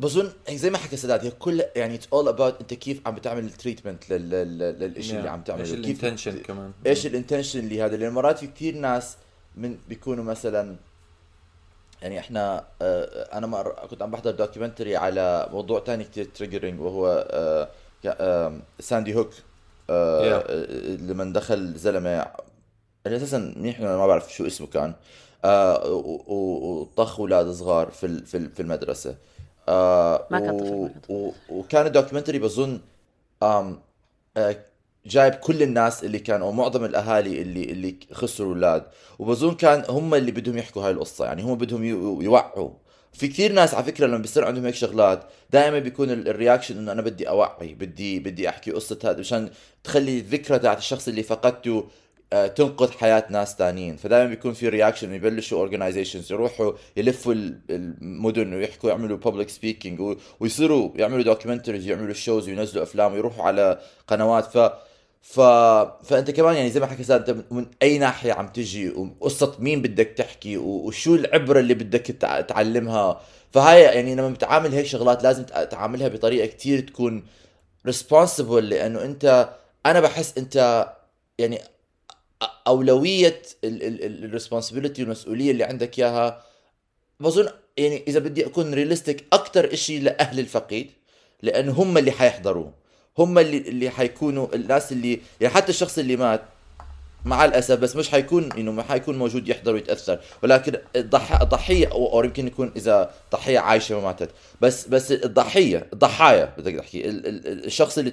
بظن 0.00 0.32
يعني 0.46 0.58
زي 0.58 0.70
ما 0.70 0.78
حكى 0.78 0.96
سداد 0.96 1.24
هي 1.24 1.30
كل 1.30 1.62
يعني 1.76 1.94
it's 1.94 2.08
all 2.12 2.28
about 2.28 2.60
انت 2.60 2.74
كيف 2.74 3.06
عم 3.06 3.14
بتعمل 3.14 3.44
ال 3.44 3.51
treatment 3.51 4.10
للشيء 4.10 5.18
اللي 5.18 5.30
عم 5.30 5.42
تعمله 5.42 5.64
إيش 5.64 5.72
ال 5.72 5.79
intention 5.79 6.38
كمان. 6.38 6.72
إيش 6.86 7.06
ال 7.06 7.11
intention 7.11 7.58
اللي 7.58 7.82
هذا؟ 7.82 7.96
لأن 7.96 8.12
مرات 8.12 8.38
في 8.38 8.46
كثير 8.46 8.74
ناس 8.74 9.16
من 9.56 9.78
بيكونوا 9.88 10.24
مثلا 10.24 10.76
يعني 12.02 12.18
إحنا 12.18 12.64
آه 12.82 13.38
أنا 13.38 13.46
مر 13.46 13.86
كنت 13.90 14.02
عم 14.02 14.10
بحضر 14.10 14.30
documentary 14.30 14.96
على 14.96 15.48
موضوع 15.52 15.80
تاني 15.80 16.04
كثير 16.04 16.24
triggering 16.24 16.80
وهو 16.80 17.28
آه 17.30 17.68
آه 18.06 18.60
ساندي 18.80 19.14
هوك. 19.14 19.30
لما 21.00 21.32
دخل 21.32 21.74
زلمة 21.74 22.26
اللي 23.06 23.16
أساسا 23.16 23.38
منيح 23.56 23.80
ما 23.80 24.06
بعرف 24.06 24.32
شو 24.32 24.46
اسمه 24.46 24.66
كان 24.66 24.94
آه 25.44 25.86
وطخ 26.26 27.20
أولاد 27.20 27.50
صغار 27.50 27.90
في 27.90 28.24
في 28.26 28.60
المدرسة. 28.60 29.16
آه 29.70 30.26
ما 30.30 30.40
كان 30.40 30.58
طفل، 30.60 30.72
و- 30.72 30.82
ما 30.82 30.88
كان 30.88 31.00
طفل. 31.00 31.12
و- 31.12 31.32
وكان 31.48 31.86
ال 31.86 31.90
documentary 31.90 32.38
بظن 32.38 32.80
آم 33.42 33.80
آه 34.36 34.56
جايب 35.06 35.34
كل 35.34 35.62
الناس 35.62 36.04
اللي 36.04 36.18
كانوا 36.18 36.46
أو 36.46 36.52
معظم 36.52 36.84
الأهالي 36.84 37.42
اللي 37.42 37.64
اللي 37.64 37.96
خسروا 38.12 38.54
أولاد 38.54 38.82
وبظن 39.18 39.54
كان 39.54 39.84
هم 39.88 40.14
اللي 40.14 40.32
بدهم 40.32 40.58
يحكوا 40.58 40.82
هاي 40.82 40.90
القصة 40.90 41.24
يعني 41.24 41.42
هم 41.42 41.54
بدهم 41.58 41.84
يو- 41.84 42.20
يوعوا 42.20 42.70
في 43.12 43.28
كثير 43.28 43.52
ناس 43.52 43.74
على 43.74 43.84
فكرة 43.84 44.06
لما 44.06 44.18
بيصير 44.18 44.44
عندهم 44.44 44.64
هيك 44.66 44.74
شغلات 44.74 45.24
دائما 45.50 45.78
بيكون 45.78 46.10
ال- 46.10 46.28
reaction 46.28 46.78
إنه 46.78 46.92
أنا 46.92 47.02
بدي 47.02 47.28
أوعي 47.28 47.74
بدي 47.74 48.18
بدي 48.20 48.48
أحكي 48.48 48.70
قصة 48.70 48.98
هذا 49.04 49.20
مشان 49.20 49.50
تخلي 49.84 50.18
الذكرى 50.18 50.58
تاعت 50.58 50.78
الشخص 50.78 51.08
اللي 51.08 51.22
فقدته 51.22 51.84
تنقذ 52.56 52.90
حياة 52.90 53.24
ناس 53.30 53.56
تانيين. 53.56 53.96
فدائما 53.96 54.28
بيكون 54.30 54.52
في 54.52 54.68
reaction 54.68 55.14
يبلشوا 55.14 55.58
organizations 55.58 56.32
يروحوا 56.32 56.72
يلفوا 56.96 57.32
ال- 57.32 57.60
المدن 57.70 58.54
ويحكوا 58.54 58.90
يعملوا 58.90 59.16
public 59.16 59.48
speaking 59.48 60.16
ويصيروا 60.40 60.90
يعملوا 60.96 61.22
documentaries 61.22 61.86
يعملوا 61.86 62.14
shows 62.14 62.48
وينزلوا 62.48 62.82
أفلام 62.82 63.12
ويروحوا 63.12 63.44
على 63.44 63.80
قنوات. 64.08 64.44
ف 64.44 64.72
ف... 65.22 65.40
فأنت 66.04 66.30
كمان 66.30 66.54
يعني 66.56 66.70
زي 66.70 66.80
ما 66.80 67.02
ساد 67.02 67.30
أنت 67.30 67.52
من 67.52 67.66
أي 67.82 67.98
ناحية 67.98 68.32
عم 68.32 68.48
تجي 68.48 68.90
وقصة 68.90 69.56
مين 69.58 69.82
بدك 69.82 70.06
تحكي 70.16 70.56
وشو 70.56 71.14
العبرة 71.14 71.60
اللي 71.60 71.74
بدك 71.74 72.00
تع- 72.06 72.40
تعلمها. 72.40 73.20
فهاي 73.52 73.82
يعني 73.82 74.14
لما 74.14 74.28
بتعامل 74.28 74.72
هيك 74.74 74.86
شغلات 74.86 75.22
لازم 75.22 75.44
تع- 75.44 75.64
تعاملها 75.64 76.08
بطريقة 76.08 76.46
كتير 76.46 76.80
تكون 76.80 77.22
responsible 77.86 78.68
لأنه 78.68 79.02
أنت 79.04 79.48
أنا 79.86 80.00
بحس 80.00 80.38
أنت 80.38 80.86
يعني 81.38 81.60
أولوية 82.42 83.42
ال 83.64 83.73
responsibility 83.73 85.02
والمسؤولية 85.02 85.50
اللي 85.50 85.64
عندك 85.64 85.98
إياها. 85.98 86.42
بظن 87.20 87.48
يعني 87.76 88.04
إذا 88.08 88.18
بدي 88.18 88.46
أكون 88.46 88.74
realistic 88.74 89.24
أكثر 89.32 89.74
شيء 89.74 90.02
لأهل 90.02 90.38
الفقيد 90.38 90.90
لأنه 91.42 91.72
هم 91.72 91.98
اللي 91.98 92.10
حيحضروه. 92.10 92.74
هم 93.18 93.38
اللي 93.38 93.58
اللي 93.58 93.90
حيكونوا 93.90 94.54
الناس 94.54 94.92
اللي 94.92 95.20
يعني 95.40 95.54
حتى 95.54 95.68
الشخص 95.68 95.98
اللي 95.98 96.16
مات 96.16 96.42
مع 97.24 97.44
الأسف 97.44 97.78
بس 97.78 97.96
مش 97.96 98.08
حيكون 98.10 98.48
إنه 98.58 98.72
ما 98.72 98.82
حيكون 98.82 99.18
موجود 99.18 99.48
يحضر 99.48 99.74
ويتأثر. 99.74 100.18
ولكن 100.42 100.72
الضح... 100.96 101.40
الضحية 101.40 101.86
أو 101.92 102.24
يمكن 102.24 102.46
يكون 102.46 102.72
إذا 102.76 103.10
ضحية 103.32 103.58
عايشة 103.58 103.94
ما 103.94 104.02
ماتت. 104.02 104.30
بس 104.60 104.88
بس 104.88 105.12
الضحيه 105.12 105.86
الضحايا 105.92 106.52
بدك. 106.58 106.84
ال... 106.94 107.66
الشخص 107.66 107.98
اللي 107.98 108.12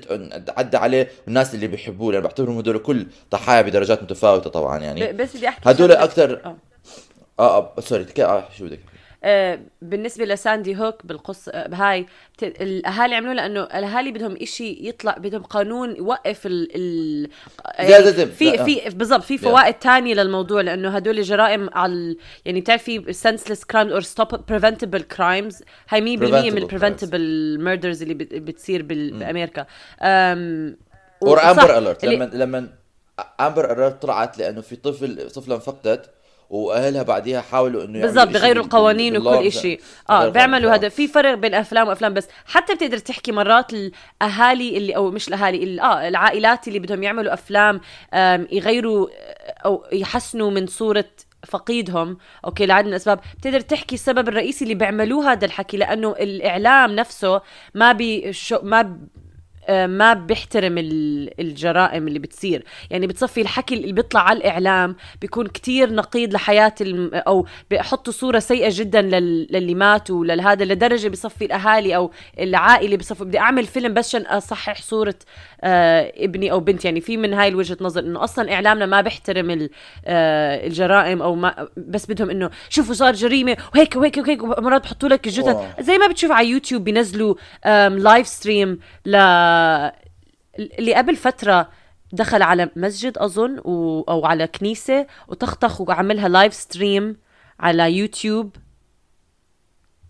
عدى 0.58 0.78
عليه 0.78 1.10
والناس 1.26 1.54
اللي 1.56 1.68
بيحبوه 1.68 2.14
لأن 2.14 2.22
بعتبرهم 2.22 2.58
هدول 2.58 2.78
كل 2.78 3.06
ضحايا 3.32 3.62
بدرجات 3.62 4.04
متفاوتة 4.04 4.50
طبعا 4.50 4.80
يعني. 4.80 5.14
بس 5.14 5.38
بدي 5.38 5.48
أحكي 5.48 5.70
هدول 5.72 5.92
أكثر 5.92 6.42
آه. 6.46 6.56
آه 7.40 7.58
آه 7.78 7.82
سوري 7.82 8.04
تك- 8.04 8.20
آه 8.20 8.44
شو 8.58 8.66
بدك؟ 8.66 8.80
آه، 9.24 9.60
بالنسبة 9.82 10.26
لساندي 10.26 10.76
هوك 10.78 11.06
بالقصة 11.06 11.52
آه، 11.52 11.68
بهاي 11.68 12.06
الأهالي 12.44 13.16
عملوه 13.16 13.34
لأنه 13.34 13.64
الأهالي 13.64 14.12
بدهم 14.12 14.36
إشي 14.42 14.78
يطلع 14.88 15.16
بدهم 15.18 15.44
قانون 15.44 15.96
يوقف 15.96 16.46
ال 16.46 16.68
ال 16.76 17.30
زي- 18.12 18.26
في 18.26 18.46
لا، 18.46 18.62
آه. 18.62 18.66
في 18.66 18.82
بالضبط 18.90 19.24
في 19.24 19.38
فوائد 19.38 19.74
تانية 19.74 20.14
للموضوع 20.14 20.62
لأنه 20.62 20.90
هدول 20.96 21.22
جرائم 21.22 21.70
على 21.74 22.16
يعني 22.46 22.62
بتعرفي 22.62 23.14
senseless 23.14 23.60
crimes 23.74 23.92
or 24.02 24.06
stop 24.06 24.36
preventable 24.52 25.04
crimes. 25.18 25.64
هاي 25.90 26.02
100% 26.02 26.52
من 26.52 26.68
Preventable 26.68 26.72
preventable 26.72 27.62
murders 27.66 28.02
اللي 28.02 28.14
بت- 28.14 28.34
بتصير 28.34 28.82
بأمريكا. 28.84 29.66
أم، 30.02 30.78
or 31.24 31.40
Amber 31.52 31.78
اللي- 31.78 32.16
لما 32.16 32.26
لما 32.34 32.70
Amber 33.40 33.72
Alert 33.72 34.02
طلعت 34.02 34.38
لأنه 34.38 34.62
في 34.62 34.76
طفل 34.76 35.30
طفلة 35.32 35.56
انفقدت 35.56 36.10
وأهلها 36.50 37.04
بعديها 37.04 37.42
حاولوا 37.42 37.84
إنه 37.84 38.02
بالضبط 38.02 38.28
بغيروا 38.28 38.64
القوانين 38.64 39.18
وكل 39.18 39.48
مشان- 39.48 39.78
آه 40.10 40.30
بيعملوا. 40.30 40.76
هذا. 40.76 40.90
في 40.90 41.08
فرق 41.08 41.34
بين 41.34 41.54
أفلام 41.54 41.88
وأفلام 41.88 42.14
بس 42.14 42.28
حتى 42.46 42.76
بتقدر 42.76 42.98
تحكي 42.98 43.32
مرات 43.32 43.72
الأهالي 43.74 44.78
اللي 44.78 44.96
أو 44.96 45.12
مش 45.12 45.28
الأهالي 45.28 45.64
ال- 45.64 45.80
آه 45.80 46.08
العائلات 46.08 46.68
اللي 46.68 46.80
بدهم 46.80 47.04
يعملوا 47.04 47.34
أفلام 47.34 47.82
يغيروا 48.52 49.08
آه، 49.10 49.56
أو 49.66 49.86
يحسنوا 49.92 50.52
من 50.52 50.68
صورة 50.68 51.06
فقيدهم. 51.48 52.18
okay 52.46 52.66
لعدة 52.66 52.86
من 52.88 52.92
الأسباب. 52.94 53.20
بتقدر 53.38 53.60
تحكي 53.60 53.96
السبب 53.96 54.28
الرئيسي 54.28 54.64
اللي 54.64 54.76
بيعملوه 54.76 55.32
هذا 55.32 55.46
الحكي 55.46 55.78
لأنه 55.78 56.12
الإعلام 56.12 56.96
نفسه 56.96 57.42
ما 57.76 57.92
بي 57.92 58.32
ما 58.64 58.80
آه، 58.80 58.98
ما 59.70 60.14
بيحترم 60.14 60.78
ال- 60.78 61.40
الجرائم 61.40 62.08
اللي 62.08 62.20
بتصير. 62.20 62.64
يعني 62.90 63.08
بتصفي 63.08 63.42
الحكي 63.42 63.76
اللي 63.76 63.92
بيطلع 63.92 64.22
على 64.22 64.38
الإعلام 64.38 64.96
بيكون 65.22 65.48
كتير 65.48 65.94
نقيض 65.94 66.34
لحياة 66.34 66.76
الم... 66.82 67.12
أو 67.14 67.48
بيحطوا 67.70 68.14
صورة 68.14 68.40
سيئة 68.40 68.70
جدا 68.72 69.02
لل... 69.02 69.48
للي 69.52 69.76
ماتوا 69.76 70.26
لهذا 70.26 70.66
لدرجة 70.66 71.08
بصفي 71.08 71.46
الأهالي 71.46 71.96
أو 71.96 72.12
العائلة 72.40 72.98
بصفي 72.98 73.24
بدي 73.26 73.40
أعمل 73.40 73.66
فيلم 73.66 73.94
بس 73.94 74.08
عشان 74.16 74.22
أصحح 74.22 74.82
صورة 74.82 75.16
آه 75.62 76.14
ابني 76.18 76.52
أو 76.52 76.60
بنتي. 76.60 76.88
يعني 76.88 77.02
في 77.02 77.18
من 77.18 77.34
هاي 77.34 77.48
الوجهة 77.48 77.78
نظر 77.82 78.02
إنه 78.02 78.24
أصلا 78.24 78.54
إعلامنا 78.54 78.86
ما 78.86 79.02
بيحترم 79.02 79.52
ال... 79.52 79.70
آه 80.06 80.68
الجرائم 80.68 81.22
أو 81.22 81.36
ما 81.36 81.68
بس 81.78 82.06
بدهم 82.06 82.30
إنه 82.30 82.50
شوفوا 82.70 82.94
صار 82.94 83.14
جريمة 83.14 83.58
وهيك 83.76 83.96
وهيك 83.96 84.18
وهيك 84.18 84.44
ومرات 84.44 84.84
بحطوا 84.84 85.10
لك 85.10 85.28
الجثث. 85.28 85.58
زي 85.80 85.98
ما 85.98 86.08
بتشوف 86.08 86.32
على 86.32 86.48
يوتيوب 86.48 86.84
بينزلوا 86.84 87.36
live 87.90 88.28
stream 88.28 88.80
ل 89.06 89.16
اللي 90.80 90.94
قبل 90.96 91.16
فترة 91.16 91.70
دخل 92.14 92.42
على 92.42 92.70
مسجد 92.76 93.18
أظن 93.18 93.60
و... 93.60 94.02
أو 94.02 94.26
على 94.26 94.48
كنيسة 94.48 95.08
وطخطخ 95.28 95.82
وعملها 95.82 96.28
live 96.28 96.54
stream 96.54 97.18
على 97.60 97.98
يوتيوب. 97.98 98.56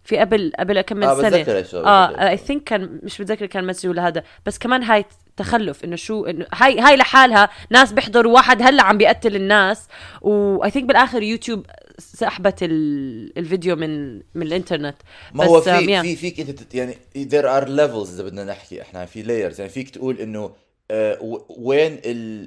في 0.08 0.17
قبل 0.17 0.52
قبل 0.60 0.82
كم 0.82 0.98
من 0.98 1.04
آه، 1.04 1.22
سنة 1.22 1.30
بتذكر 1.30 1.86
آه. 1.86 2.30
I 2.30 2.38
think 2.38 2.63
كان 2.63 3.00
مش 3.04 3.22
بتذكر 3.22 3.46
كان 3.46 3.67
مسجد 3.67 3.89
ولا 3.89 4.08
هذا 4.08 4.24
بس 4.46 4.58
كمان 4.58 4.84
هاي 4.84 5.06
تخلف 5.38 5.84
إنه 5.84 5.96
شو 5.96 6.26
إنه 6.26 6.46
هاي 6.54 6.80
هاي 6.80 6.96
لحالها 6.96 7.50
ناس 7.70 7.93
بيحضروا 7.93 8.34
واحد 8.34 8.62
هلأ 8.62 8.84
عم 8.84 8.98
بيقتل 8.98 9.36
الناس 9.36 9.88
و 10.21 10.71
I 10.71 10.74
think 10.74 10.86
بالآخر 10.86 11.24
يوتيوب 11.24 11.65
سحبت 12.00 12.63
ال... 12.63 13.38
الفيديو 13.38 13.76
من 13.76 14.15
من 14.15 14.41
الإنترنت 14.41 14.96
ما 15.34 15.46
هو 15.46 15.58
آم، 15.58 15.86
في. 15.86 16.02
في 16.02 16.15
فيك 16.15 16.39
أنت 16.39 16.76
يعني 16.76 16.98
there 17.15 17.46
are 17.46 17.67
levels 17.67 18.10
إذا 18.13 18.24
بدنا 18.24 18.43
نحكي 18.43 18.82
إحنا 18.82 19.06
في 19.06 19.24
layers 19.24 19.60
يعني 19.60 19.70
فيك 19.72 19.89
تقول 19.89 20.20
إنه 20.20 20.52
آه، 20.91 21.41
وين 21.50 22.00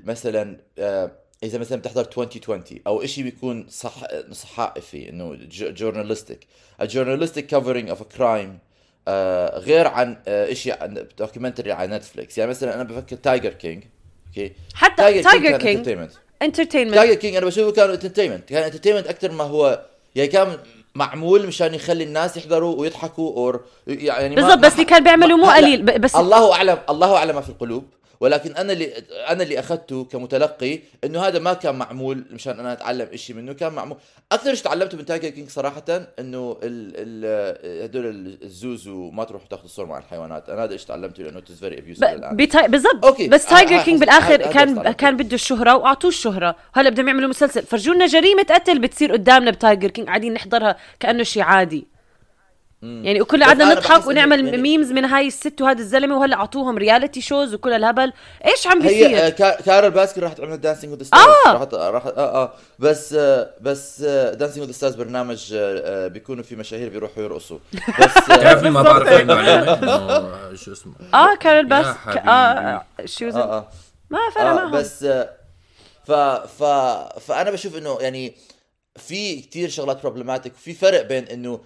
مثلا 0.05 0.57
آه، 0.79 1.11
إذا 1.45 1.59
مثلا 1.59 1.79
بتحضر 1.79 2.01
2020 2.01 2.63
أو 2.87 3.07
شيء 3.07 3.25
بيكون 3.25 3.67
صح 3.71 3.95
صحائفي 4.33 5.09
إنه 5.09 5.39
journalistic 5.51 6.47
of 7.55 7.99
a 7.99 8.19
crime 8.19 8.49
آه، 9.09 9.59
غير 9.59 9.87
عن 9.87 10.17
آه، 10.29 10.53
شيء 10.53 10.83
عن 10.83 11.07
documentary 11.19 11.73
على 11.73 11.97
نتفليكس 11.97 12.39
يعني 12.39 12.51
مثلا 12.51 12.75
أنا 12.75 12.83
بفكر 12.83 13.17
Tiger 13.17 13.51
King 13.51 13.85
okay؟ 14.29 14.53
حتى 14.75 15.23
Tiger 15.23 15.59
King 15.59 15.87
entertainment. 15.87 16.17
entertainment 16.43 16.95
Tiger 16.95 17.15
King 17.15 17.37
أنا 17.37 17.47
بشوفه 17.47 17.73
كان 17.73 17.91
entertainment 17.91 18.49
كان 18.49 18.63
entertainment 18.63 19.07
أكثر 19.07 19.33
ما 19.33 19.45
هو 19.45 19.85
يعني 20.15 20.29
كان 20.29 20.59
معمول 20.95 21.47
مشان 21.47 21.75
يخلي 21.75 22.05
الناس 22.05 22.37
يحضروا 22.37 22.81
ويضحكوا 22.81 23.37
or 23.37 23.65
يعني 23.87 24.35
بالضبط 24.35 24.59
بس 24.59 24.73
اللي 24.73 24.85
كان 24.85 25.05
بيعملوا 25.05 25.39
مو 25.39 25.51
قليل 25.51 25.83
بس 25.83 26.17
الله 26.17 26.55
أعلم 26.55 26.79
الله 26.91 27.17
أعلم 27.17 27.35
ما 27.35 27.41
في 27.41 27.49
القلوب. 27.49 27.85
ولكن 28.21 28.57
أنا 28.57 28.73
اللي 28.73 28.93
أنا 29.29 29.43
اللي 29.43 29.59
أخذته 29.59 30.05
كمتلقي 30.05 30.79
إنه 31.05 31.21
هذا 31.21 31.39
ما 31.39 31.53
كان 31.53 31.75
معمول 31.75 32.25
مشان 32.31 32.61
أنا 32.61 32.73
أتعلم 32.73 33.17
شيء 33.17 33.37
منه 33.37 33.53
كان 33.53 33.73
معمول 33.73 33.97
أكثر 34.33 34.55
شيء 34.55 34.65
تعلمته 34.65 34.99
من 34.99 35.05
Tiger 35.05 35.29
King 35.29 35.49
صراحة 35.49 35.85
إنه 36.19 36.57
ال 36.63 36.93
ال 36.97 37.85
هدول 37.85 38.39
الزوز 38.43 38.89
وما 38.89 39.25
تروحوا 39.25 39.49
تاخذوا 39.49 39.69
صور 39.69 39.87
مع 39.87 39.99
الحيوانات 39.99 40.49
أنا 40.49 40.65
هذا 40.65 40.75
الشيء 40.75 40.89
تعلمته 40.89 41.23
لأنه 41.23 41.39
it's 41.39 41.53
very. 41.53 41.95
بتا... 42.33 42.67
بالضبط 42.67 43.05
okay. 43.05 43.29
بس 43.29 43.47
Tiger 43.47 43.83
King 43.83 44.01
بالآخر 44.01 44.37
كان. 44.37 44.93
كان 44.93 45.17
بده 45.17 45.35
الشهرة 45.35 45.77
وأعطوه 45.77 46.09
الشهرة 46.09 46.57
هلأ 46.73 46.91
بدهم 46.91 47.09
يعملوا 47.09 47.29
مسلسل 47.29 47.63
فرجونا 47.63 48.07
جريمة 48.07 48.43
قتل 48.43 48.79
بتصير 48.79 49.13
قدامنا 49.13 49.51
ب 49.51 49.57
Tiger 49.57 49.91
King 49.91 50.07
قاعدين 50.07 50.33
نحضرها 50.33 50.77
كأنه 51.01 51.23
شيء 51.23 51.43
عادي 51.43 51.90
يعني 52.83 53.21
وكل 53.21 53.45
قعدنا 53.45 53.75
نضحك 53.75 54.07
ونعمل 54.07 54.45
يعني- 54.47 54.57
memes 54.63 54.93
من 54.93 55.05
هاي 55.05 55.27
الست 55.27 55.61
وهذا 55.61 55.79
الزلمة 55.81 56.19
وهلا 56.19 56.37
أعطوهم 56.37 56.79
reality 56.79 57.21
shows 57.21 57.55
وكل 57.55 57.73
الهبل. 57.73 58.13
إيش 58.47 58.67
عم 58.67 58.83
هي 58.83 58.89
بيصير؟ 58.89 59.27
آه، 59.27 59.29
كا- 59.29 59.61
Carole 59.61 59.91
Baskin 59.91 60.23
راح 60.23 60.33
تعمل 60.33 60.57
Dancing 60.61 60.93
with 60.93 61.01
آه. 61.01 61.05
ستارز 61.05 61.75
راح 61.75 61.75
راح 61.75 62.07
آه 62.07 62.13
آه. 62.43 62.53
بس 62.79 63.13
آه 63.13 63.51
بس 63.61 64.03
Dancing 64.03 64.67
with 64.67 64.73
Stars 64.73 64.95
برنامج 64.95 65.53
آه، 65.55 65.83
آه، 66.05 66.09
بيكونوا 66.09 66.43
في 66.45 66.57
مشاهير 66.57 66.89
بيروحوا 66.89 67.23
يرقصوا. 67.23 67.59
بس 68.01 68.31
آه، 68.31 68.37
تعرفني 68.43 68.71
ما 68.71 68.83
بعرف 68.83 69.09
المعلومة. 69.09 70.55
شو 70.65 70.73
اسمه؟ 70.73 70.93
آه 71.15 71.35
Carole 71.35 71.67
Bas 71.67 71.87
ك- 71.87 71.99
حبيبي. 71.99 72.29
آه 72.31 72.85
شي 73.05 73.29
آه 73.29 73.33
آه. 73.37 73.69
ما 74.11 74.19
فرق 74.35 74.45
آه 74.45 74.55
معهم 74.55 74.71
بس 74.71 75.03
آه، 75.05 75.31
ف 76.07 76.13
ف 76.13 76.63
فأنا 77.21 77.51
بشوف 77.51 77.77
إنه 77.77 77.99
يعني 78.01 78.35
في 78.97 79.41
كتير 79.41 79.69
شغلات 79.69 80.03
problematic 80.03 80.53
في 80.55 80.75
فرق 80.75 81.03
بين 81.03 81.25
إنه 81.25 81.61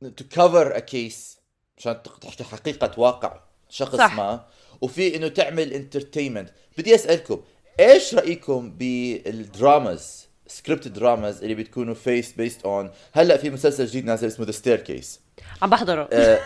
to 0.00 0.24
cover 0.30 0.76
a 0.76 0.78
case 0.78 1.38
عشان 1.78 2.02
تق- 2.02 2.18
تحكي 2.18 2.44
حقيقة 2.44 3.00
واقع 3.00 3.40
شخص 3.70 3.96
صح. 3.96 4.14
ما. 4.14 4.44
وفي 4.80 5.16
إنه 5.16 5.28
تعمل 5.28 5.72
entertainment 5.72 6.48
بدي 6.78 6.94
أسألكم 6.94 7.40
إيش 7.80 8.14
رأيكم 8.14 8.70
بال 8.70 9.09
dramas 9.09 10.26
script 10.46 10.88
dramas 10.88 11.42
اللي 11.42 11.54
بتكونوا 11.54 11.94
فيس 11.94 12.32
based 12.32 12.64
on 12.64 12.90
هلأ 13.12 13.36
في 13.36 13.50
مسلسل 13.50 13.86
جديد 13.86 14.04
نازل 14.04 14.26
اسمه 14.26 14.46
The 14.46 14.52
Staircase 14.52 15.20
عم 15.62 15.70
بحضره. 15.70 16.08
آه، 16.12 16.40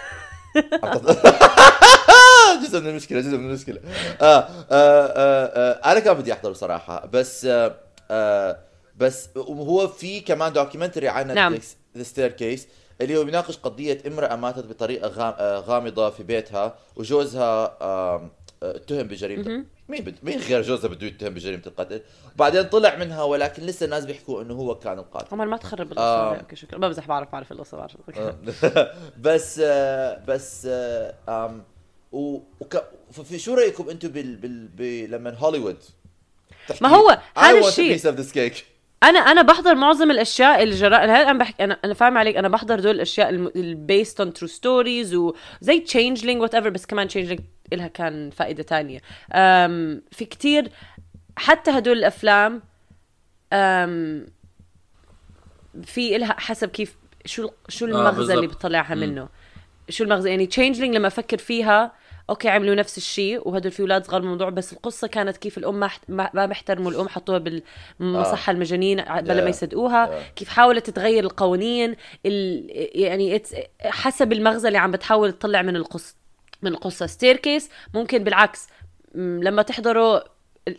جزء 2.65 2.81
من 2.81 2.89
المشكلة 2.89 3.21
جزء 3.21 3.37
من 3.37 3.49
المشكلة. 3.51 3.81
آه 4.21 4.25
آه 4.25 4.47
آه 4.71 5.81
آه 5.81 5.93
أنا 5.93 6.01
كان 6.01 6.15
بدي 6.15 6.33
أحضره 6.33 6.53
صراحة 6.53 7.07
بس 7.07 7.45
آه 7.45 7.77
آه 8.11 8.59
بس 8.97 9.29
وهو 9.37 9.89
في 9.89 10.21
كمان 10.21 10.53
documentary 10.53 11.09
عن 11.09 11.35
نعم. 11.35 11.55
نتفليكس 11.55 11.77
The 11.97 12.03
Staircase 12.03 12.67
اللي 13.01 13.17
هو 13.17 13.25
بيناقش 13.25 13.57
قضية 13.57 13.99
امرأة 14.07 14.37
ماتت 14.37 14.67
بطريقة 14.67 15.09
غام 15.09 15.35
آه 15.39 15.59
غامضة 15.59 16.11
في 16.11 16.23
بيتها 16.23 16.79
وجوزها 16.97 17.77
آه 17.81 18.31
آه، 18.63 18.77
اتهم 18.77 19.07
بجريمة 19.09 19.65
مين 19.89 20.05
بد... 20.05 20.15
مين 20.23 20.39
غير 20.39 20.63
جوزها 20.63 20.91
بده 20.91 21.07
يتهم 21.07 21.35
بجريمة 21.35 21.63
القتل؟ 21.67 22.01
بعدين 22.37 22.63
طلع 22.63 22.97
منها 22.97 23.23
ولكن 23.23 23.63
لسه 23.63 23.85
الناس 23.85 24.05
بيحكوا 24.07 24.43
إنه 24.43 24.55
هو 24.55 24.75
كان 24.75 24.99
القاتل. 24.99 25.27
عمر 25.33 25.47
ما 25.47 25.57
تخرب 25.57 25.99
آه. 25.99 26.31
القصة 26.33 26.41
أوكي 26.41 26.57
شكرا. 26.57 26.79
بمزح 26.79 27.07
بعرف 27.07 27.33
بعرف 27.33 27.53
القصة 27.53 27.77
بعرف. 27.77 27.97
بس 29.25 29.61
آه، 29.65 30.25
بس 30.29 30.67
آه، 30.71 31.15
آم، 31.29 31.63
و 32.13 32.41
وك... 32.61 32.85
في 33.25 33.39
شو 33.39 33.55
رأيكم 33.55 33.91
أنتم 33.91 34.09
بال... 34.09 34.37
بال... 34.37 34.69
ب... 34.69 34.81
لما 35.11 35.35
هوليوود 35.39 35.77
ما 36.81 36.89
هو 36.89 37.19
هذا 37.37 37.69
الشيء. 37.69 37.93
أنا 39.03 39.19
أنا 39.19 39.43
بحضر 39.43 39.75
معظم 39.75 40.11
الأشياء 40.11 40.63
الجراء 40.63 41.05
هلا 41.05 41.31
أنا 41.31 41.39
بحكي 41.39 41.65
أنا 41.65 41.79
أنا 41.85 41.95
فاهم 41.95 42.19
عليك. 42.19 42.37
أنا 42.37 42.49
بحضر 42.49 42.81
دول 42.81 42.95
الأشياء 42.95 43.31
ال 43.31 43.46
based 43.46 44.21
on 44.21 44.33
true 44.33 44.49
stories 44.49 45.15
وزي 45.15 45.81
Changeling 45.81 46.43
whatever 46.43 46.69
بس 46.69 46.87
كمان 46.87 47.09
Changeling 47.09 47.41
إلها 47.73 47.89
كان 47.89 48.31
فائدة 48.31 48.63
تانية. 48.63 49.01
أم 49.33 50.03
في 50.13 50.25
كتير 50.25 50.71
حتى 51.37 51.71
هدول 51.71 51.99
الأفلام 51.99 52.63
أم 53.53 54.27
في 55.83 56.17
إلها 56.17 56.37
حسب 56.39 56.69
كيف 56.69 56.97
شو 57.25 57.51
شو 57.69 57.87
المغزى 57.87 58.17
بالضبط. 58.17 58.37
اللي 58.37 58.47
بتطلعها 58.47 58.95
منه. 58.95 59.29
شو 59.89 60.05
المغزى؟ 60.05 60.31
يعني 60.31 60.47
Changeling 60.47 60.95
لما 60.95 61.09
أفكر 61.09 61.39
فيها 61.39 61.93
okay 62.31 62.49
عملوا 62.49 62.75
نفس 62.75 62.97
الشيء 62.99 63.49
وهدول 63.49 63.73
في 63.73 63.81
أولاد 63.81 64.07
صغار 64.07 64.21
بالموضوع 64.21 64.49
بس 64.51 64.73
القصة 64.73 65.07
كانت 65.09 65.37
كيف 65.37 65.59
الأم 65.59 65.81
ما 65.81 65.91
ما 66.09 66.31
ما 66.35 66.47
بيحترموا 66.47 66.91
الأم 66.91 67.09
حطوها 67.09 67.39
بالمصحة 67.39 68.51
المجانين 68.53 68.97
بلا 69.05 69.35
ما 69.35 69.45
Yeah. 69.47 69.49
يصدقوها 69.49 70.07
Yeah. 70.07 70.33
كيف 70.37 70.49
حاولت 70.49 70.91
تغير 70.91 71.25
القوانين 71.25 71.97
ال... 72.27 72.67
يعني 73.01 73.43
حسب 73.83 74.33
المغزى 74.33 74.69
اللي 74.69 74.79
عم 74.79 74.91
بتحاول 74.91 75.33
تطلع 75.33 75.63
من 75.63 75.77
القصة 75.77 76.15
من 76.63 76.71
القصة 76.73 77.07
Staircase 77.07 77.71
ممكن 77.95 78.25
بالعكس 78.25 78.67
لما 79.15 79.63
تحضروا 79.63 80.21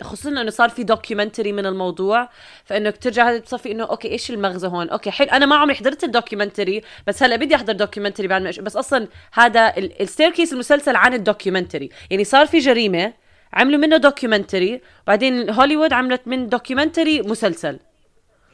خصوصا 0.01 0.29
انه 0.29 0.49
صار 0.49 0.69
في 0.69 0.83
documentary 0.83 1.51
من 1.51 1.65
الموضوع 1.65 2.29
فانك 2.65 2.97
ترجع 2.97 3.29
هذا 3.29 3.41
إنه 3.65 3.83
okay 3.83 4.11
إيش 4.11 4.31
المغزى 4.31 4.67
هون؟ 4.67 4.89
okay 4.89 5.11
حلو 5.11 5.27
أنا 5.29 5.45
ما 5.45 5.55
عمري 5.55 5.75
حضرت 5.75 6.03
ال 6.03 6.10
documentary 6.10 6.81
بس 7.07 7.23
هلا 7.23 7.35
بدي 7.35 7.55
أحضر 7.55 7.73
documentary 7.73 8.27
بعد 8.27 8.41
ما 8.41 8.51
بس 8.61 8.75
أصلا 8.75 9.07
هذا 9.33 9.73
ال 9.77 9.85
Staircase 9.85 10.53
المسلسل 10.53 10.95
عن 10.95 11.13
ال 11.13 11.19
documentary 11.19 11.89
يعني 12.09 12.23
صار 12.23 12.45
في 12.45 12.59
جريمة 12.59 13.13
عملوا 13.53 13.79
منه 13.79 13.97
documentary 13.97 14.81
بعدين 15.07 15.49
هوليوود 15.49 15.93
عملت 15.93 16.21
من 16.25 16.49
documentary 16.49 17.21
مسلسل. 17.21 17.79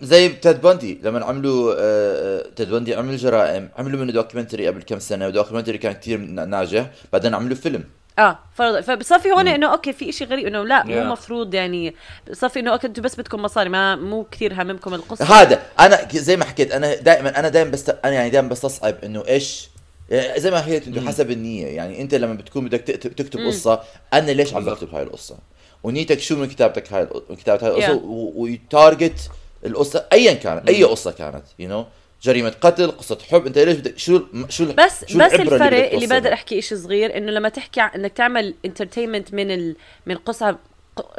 زي 0.02 0.30
تيد 0.30 0.62
بوندي 0.62 1.00
لما 1.04 1.26
عملوا 1.26 1.74
آه، 1.74 1.78
آه، 1.80 2.50
تيد 2.56 2.70
بوندي 2.70 2.96
عمل 2.96 3.18
جرائم 3.18 3.70
عملوا 3.78 4.00
منه 4.00 4.12
documentary 4.12 4.68
قبل 4.68 4.82
كم 4.82 5.00
سنة 5.00 5.28
و 5.28 5.32
documentary 5.32 5.78
كان 5.78 5.94
كتير 5.94 6.18
ناجح 6.18 6.92
بعدين 7.14 7.34
عملوا 7.36 7.56
فيلم. 7.56 7.84
آه 8.20 8.40
فرض 8.54 8.80
فبصفي 8.80 9.32
هون 9.32 9.48
إنه 9.48 9.72
okay 9.72 9.94
في 9.94 10.10
إشي 10.10 10.26
غريب 10.26 10.48
إنه 10.48 10.64
لا 10.64 10.84
مو 10.84 10.94
Yeah. 10.94 11.06
مفروض 11.06 11.54
يعني 11.54 11.96
بصفي 12.32 12.60
إنه 12.60 12.72
okay 12.72 12.88
أنتوا 12.88 13.04
بس 13.04 13.16
بدكم 13.16 13.42
مصاري 13.42 13.70
ما 13.70 13.96
مو 13.96 14.24
كثير 14.24 14.54
هاممكم 14.54 14.94
القصة. 14.94 15.26
هذا 15.26 15.62
أنا 15.80 16.08
زي 16.14 16.38
ما 16.38 16.46
حكيت 16.46 16.72
أنا 16.72 16.96
دائما 16.96 17.40
أنا 17.40 17.50
دائما 17.50 17.72
بست 17.72 18.00
أنا 18.06 18.14
يعني 18.14 18.30
دائما 18.30 18.50
بستصعب 18.50 18.96
إنه 19.04 19.24
إيش 19.28 19.70
يعني 20.10 20.40
زي 20.40 20.52
ما 20.52 20.62
حكيت 20.62 20.88
انه 20.88 21.08
حسب 21.08 21.32
النية. 21.32 21.68
يعني 21.68 22.02
أنت 22.02 22.16
لما 22.16 22.34
بتكون 22.34 22.66
بدك 22.66 22.82
تكتب, 22.82 23.16
تكتب 23.16 23.40
قصة 23.40 23.82
أنا 24.14 24.32
ليش 24.32 24.54
عم. 24.54 24.66
بكتب 24.66 24.96
هاي 24.96 25.04
القصة؟ 25.04 25.38
ونيتك 25.84 26.20
شو 26.20 26.36
من 26.36 26.48
كتابتك 26.48 26.94
هاي 26.94 27.08
من 27.30 27.36
كتابة 27.36 27.68
هاي 27.68 27.72
القصة؟ 27.72 28.00
Yeah. 28.00 28.02
وي 28.36 28.59
target 28.59 29.30
القصة 29.66 30.06
ايا 30.14 30.34
كانت 30.34 30.70
أي 30.70 30.84
قصة 30.84 31.12
كانت 31.12 31.44
you 31.60 31.70
know 31.70 31.86
جريمة 32.24 32.50
قتل 32.62 32.92
قصة 32.92 33.18
حب. 33.32 33.46
أنت 33.46 33.58
ليش 33.58 33.78
بدك 33.78 33.98
شو 33.98 34.22
شو 34.50 34.66
بس 34.66 35.06
شو 35.06 35.20
بس 35.20 35.34
الفرق 35.34 35.64
اللي, 35.64 35.90
توصلها؟ 35.90 36.20
بقدر 36.20 36.34
أحكي 36.34 36.62
شيء 36.62 36.78
صغير 36.78 37.18
إنه 37.18 37.32
لما 37.32 37.50
تحكي 37.50 37.82
عن 37.82 37.90
إنك 37.90 38.14
تعمل 38.14 38.54
entertainment 38.66 39.34
من 39.34 39.52
ال... 39.52 39.76
من 40.06 40.16
قصة 40.16 40.58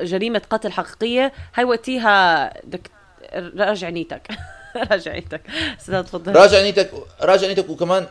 جريمة 0.01 0.43
قتل 0.51 0.73
حقيقية 0.73 1.33
هاي 1.55 1.65
وقتها 1.65 2.53
بدك 2.65 2.91
راجع 3.35 3.89
نيتك. 3.89 4.29
راجع 4.91 5.13
نيتك. 5.13 5.43
أستاذ 5.81 6.03
تفضل. 6.03 6.37
راجع 6.37 6.63
نيتك 6.63 6.91
راجع 7.21 7.49
نيتك 7.49 7.71
وكمان 7.71 8.07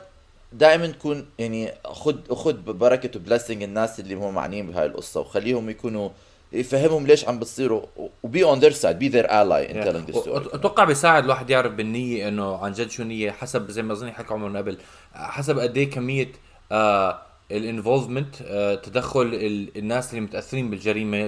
دائما 0.54 0.88
تكون 0.88 1.26
يعني 1.40 1.74
خد 1.86 2.34
خد 2.34 2.66
بركة 2.66 3.20
و 3.20 3.25
blessing 3.25 3.64
الناس 3.64 4.00
اللي 4.00 4.16
هم 4.16 4.34
معنيين 4.34 4.72
بهاي 4.72 4.86
القصة 4.86 5.20
وخليهم 5.20 5.70
يكونوا 5.70 6.10
يفهمهم 6.56 7.08
ليش 7.08 7.28
عم 7.28 7.40
بتصيروا 7.40 7.82
و 8.24 8.30
be 8.30 8.44
on 8.44 8.60
their 8.60 8.72
side 8.72 9.00
be 9.00 9.08
their 9.10 9.26
ally 9.42 9.72
in 9.72 9.84
telling 9.84 10.12
the 10.12 10.20
story 10.22 10.46
أتوقع 10.54 10.84
بيساعد 10.84 11.24
الواحد 11.24 11.50
يعرف 11.50 11.72
بالنية 11.74 12.28
إنه 12.28 12.58
عن 12.58 12.72
جد 12.72 12.90
شو 12.90 13.04
النيه 13.04 13.32
حسب 13.32 13.72
زي 13.72 13.82
ما 13.84 13.94
أظن 13.94 14.12
حكى 14.12 14.34
عمر 14.34 14.50
من 14.50 14.58
قبل 14.58 14.78
حسب 15.14 15.60
قد 15.60 15.78
إيه 15.78 15.90
كمية 15.90 16.32
آه 16.72 17.22
ال 17.52 17.59
involvement 17.59 18.36
آه 18.42 18.76
تدخل 18.76 19.22
ال- 19.22 19.78
الناس 19.78 20.10
اللي 20.10 20.22
متأثرين 20.22 20.70
بالجريمة 20.70 21.28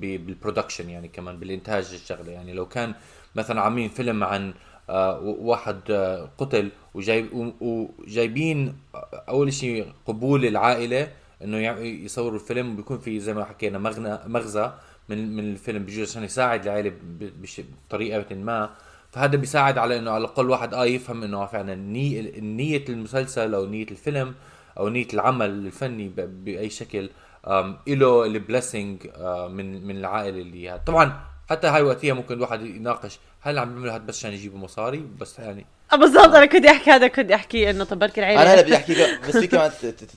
بال 0.00 0.15
production 0.15 0.90
يعني 0.90 1.08
كمان 1.08 1.38
بالإنتاج 1.38 1.84
الشغلة. 1.94 2.30
يعني 2.32 2.52
لو 2.52 2.66
كان 2.66 2.94
مثلا 3.34 3.60
عاملين 3.60 3.88
فيلم 3.88 4.24
عن 4.24 4.54
آه 4.90 5.20
واحد 5.20 5.80
آه 5.90 6.30
قتل 6.38 6.68
وجايب 6.94 7.52
وجايبين 7.60 8.76
أول 9.28 9.52
شيء 9.52 9.86
قبول 10.06 10.44
العائلة 10.46 11.08
إنه 11.44 11.58
يصوروا 11.80 12.34
الفيلم 12.34 12.72
وبيكون 12.72 12.98
في 12.98 13.20
زي 13.20 13.34
ما 13.34 13.44
حكينا 13.44 13.78
مغنى 13.78 14.18
مغزى 14.26 14.72
من 15.08 15.36
من 15.36 15.52
الفيلم 15.52 15.84
بيجوز 15.84 16.10
عشان 16.10 16.24
يساعد 16.24 16.66
العائله 16.66 16.92
بطريقة 17.88 18.34
ما 18.34 18.70
فهذا 19.12 19.36
بيساعد 19.36 19.78
على 19.78 19.98
إنه 19.98 20.10
على 20.10 20.24
الأقل 20.24 20.50
واحد 20.50 20.74
آه 20.74 20.84
يفهم 20.84 21.22
إنه 21.22 21.46
فعلا 21.46 21.74
نية 21.74 22.40
نية 22.40 22.84
المسلسل 22.88 23.54
أو 23.54 23.66
نية 23.66 23.86
الفيلم 23.90 24.34
أو 24.78 24.88
نية 24.88 25.06
العمل 25.14 25.50
الفني 25.50 26.08
بأي 26.16 26.70
شكل 26.70 27.10
له 27.88 28.24
ال 28.26 28.35
blessing 28.35 29.06
من 29.50 29.86
من 29.86 29.96
العائلة 29.96 30.40
اللي 30.40 30.68
هاد. 30.68 30.84
طبعا 30.84 31.20
حتى 31.50 31.66
هاي 31.66 31.82
وقتها 31.82 32.12
ممكن 32.12 32.34
الواحد 32.34 32.62
يناقش 32.62 33.18
هل 33.40 33.58
عم 33.58 33.68
بيعملوا 33.68 33.94
هاد 33.94 34.06
بس 34.06 34.18
عشان 34.18 34.32
يجيبوا 34.32 34.58
مصاري؟ 34.58 35.04
بس 35.20 35.38
يعني 35.38 35.66
آه، 35.92 35.96
بالضبط 35.96 36.34
أنا 36.34 36.46
كنت 36.46 36.66
أحكي 36.66 36.90
هذا 36.90 37.08
كنت 37.08 37.30
أحكي 37.30 37.70
إنه 37.70 37.84
طب 37.84 37.98
بركي 37.98 38.20
العيلة. 38.20 38.42
أنا 38.42 38.54
هلا 38.54 38.62
بدي 38.62 38.76
أحكي 38.76 38.94
بس 39.28 39.36
في 39.36 39.46
كمان 39.46 39.70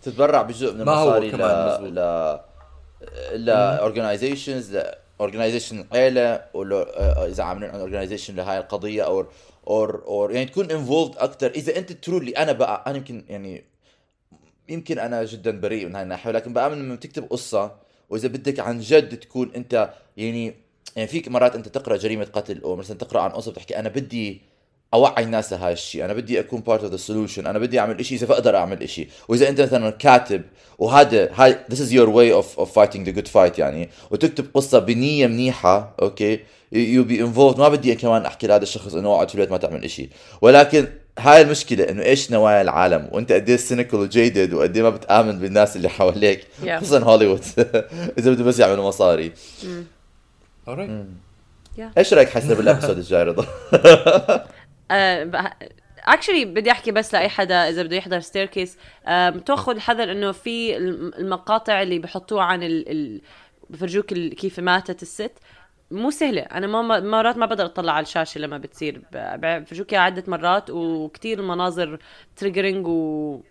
تتبرع 0.04 0.42
بجزء 0.42 0.74
من 0.74 0.84
ما 0.84 0.92
هو 0.92 1.18
المصاري 1.18 1.90
ل. 1.92 1.96
ل 1.96 3.46
ل 3.46 3.50
organizations 3.50 4.78
organization 5.22 5.86
عيلة 5.94 6.42
ولا 6.54 6.76
آه، 6.76 7.28
إذا 7.28 7.44
عاملين 7.44 7.70
عن 7.70 7.80
organization 7.80 8.36
لهاي 8.36 8.58
القضية 8.58 9.06
أو 9.06 9.26
or 9.68 10.04
or 10.06 10.32
يعني 10.32 10.46
تكون 10.46 10.72
involved 10.72 11.18
أكثر 11.18 11.52
إذا 11.52 11.78
أنت 11.78 11.92
truly 11.92 12.32
أنا 12.32 12.52
بقى 12.52 12.84
أنا 12.88 12.98
يمكن 12.98 13.26
يعني 13.30 13.64
يمكن 14.70 15.00
أنا 15.00 15.24
جدا 15.24 15.60
بريء 15.60 15.86
من 15.86 15.96
هاي 15.96 16.04
الناحية 16.04 16.30
ولكن 16.30 16.54
بآمن 16.54 16.80
لما 16.80 16.96
تكتب 16.96 17.24
قصة 17.24 17.72
وإذا 18.10 18.28
بدك 18.28 18.60
عن 18.60 18.80
جد 18.80 19.20
تكون 19.20 19.52
أنت 19.56 19.90
يعني 20.18 20.56
يعني 20.96 21.08
فيك 21.08 21.28
مرات 21.28 21.56
أنت 21.56 21.68
تقرأ 21.68 21.98
جريمة 21.98 22.28
قتل 22.34 22.62
أو 22.64 22.76
مثلا 22.76 22.98
تقرأ 22.98 23.22
عن 23.22 23.30
قصه 23.30 23.52
بتحكي 23.52 23.80
أنا 23.80 23.90
بدي 23.90 24.42
أوعي 24.94 25.24
الناس 25.24 25.54
لهذا 25.54 25.72
الشيء 25.74 26.06
أنا 26.06 26.14
بدي 26.14 26.40
أكون 26.40 26.62
part 26.62 26.84
of 26.84 26.92
the 26.92 26.98
solution 26.98 27.48
أنا 27.48 27.60
بدي 27.60 27.80
أعمل 27.80 28.06
شيء 28.06 28.18
إذا 28.18 28.28
بقدر 28.28 28.56
أعمل 28.56 28.90
شيء 28.90 29.08
وإذا 29.28 29.50
أنت 29.50 29.62
مثلا 29.62 29.90
كاتب 29.90 30.42
وهذا 30.80 31.30
هاي 31.34 31.58
this 31.72 31.76
is 31.78 31.92
your 31.92 32.08
way 32.08 32.32
of 32.42 32.60
of 32.60 32.68
fighting 32.70 33.04
the 33.06 33.20
good 33.20 33.28
fight 33.28 33.60
يعني. 33.60 33.90
وتكتب 34.12 34.46
قصة 34.54 34.80
بنية 34.80 35.28
منيحة 35.28 35.96
okay؟ 36.02 36.40
you 36.72 37.04
be 37.04 37.22
involved 37.22 37.60
ما 37.60 37.70
بدي 37.70 37.96
كمان 37.96 38.26
أحكي 38.26 38.48
لهذا 38.48 38.64
الشخص 38.64 38.94
إنه 38.94 39.14
اقعد 39.14 39.30
في 39.30 39.36
البيت 39.36 39.52
ما 39.52 39.58
تعمل 39.58 39.90
شيء 39.90 40.10
ولكن 40.42 40.88
هاي 41.20 41.42
المشكلة 41.42 41.90
إنه 41.90 42.04
إيش 42.04 42.32
نوايا 42.32 42.62
العالم؟ 42.62 43.10
وأنت 43.12 43.32
قد 43.32 43.50
إيه 43.50 43.58
cynical 43.58 44.00
و 44.00 44.09
jaded 44.09 44.54
وقد 44.54 44.76
إيه 44.78 44.84
ما 44.84 44.90
بتآمن 44.90 45.40
بالناس 45.40 45.76
اللي 45.76 45.90
حواليك 45.90 46.48
Yeah. 46.64 46.70
خصوصا 46.70 47.00
هوليوود 47.00 47.44
إذا 48.20 48.32
بده 48.32 48.44
بس 48.44 48.60
يعملوا 48.60 48.88
مصاري. 48.88 49.32
Alright 50.68 50.90
إيش 51.98 52.14
رأيك 52.14 52.30
حسنا 52.30 52.54
بال 52.54 52.64
episode 52.64 52.98
الجاي 53.04 53.24
رضا؟ 53.24 53.46
actually 56.08 56.46
بدي 56.46 56.72
أحكي 56.72 56.92
بس 56.92 57.14
لأي 57.14 57.30
حدا 57.30 57.70
إذا 57.70 57.84
بده 57.84 57.96
يحضر 57.96 58.20
Staircase 58.20 58.78
تاخذ 59.46 59.76
الحذر 59.76 60.12
إنه 60.12 60.32
في 60.32 60.78
الم- 60.78 61.12
المقاطع 61.18 61.82
اللي 61.82 62.00
بحطوها 62.00 62.44
عن 62.44 62.64
ال... 62.64 62.90
ال... 62.92 63.22
بفرجوك. 63.70 64.06
كيف 64.14 64.60
ماتت 64.60 65.02
الست 65.02 65.32
مو 65.92 66.12
سهلة. 66.12 66.42
أنا 66.42 66.68
ما 66.68 67.00
مرات 67.00 67.38
ما 67.38 67.46
بقدر 67.46 67.66
أطلع 67.66 67.94
على 67.94 68.04
الشاشة 68.04 68.40
لما 68.40 68.58
بتصير. 68.58 69.02
ب- 69.14 69.42
بفرجوك 69.42 69.94
إياها 69.94 70.02
عدة 70.02 70.24
مرات 70.28 70.70
وكتير 70.70 71.40
المناظر 71.40 72.00
triggering 72.36 72.88
و... 72.88 72.92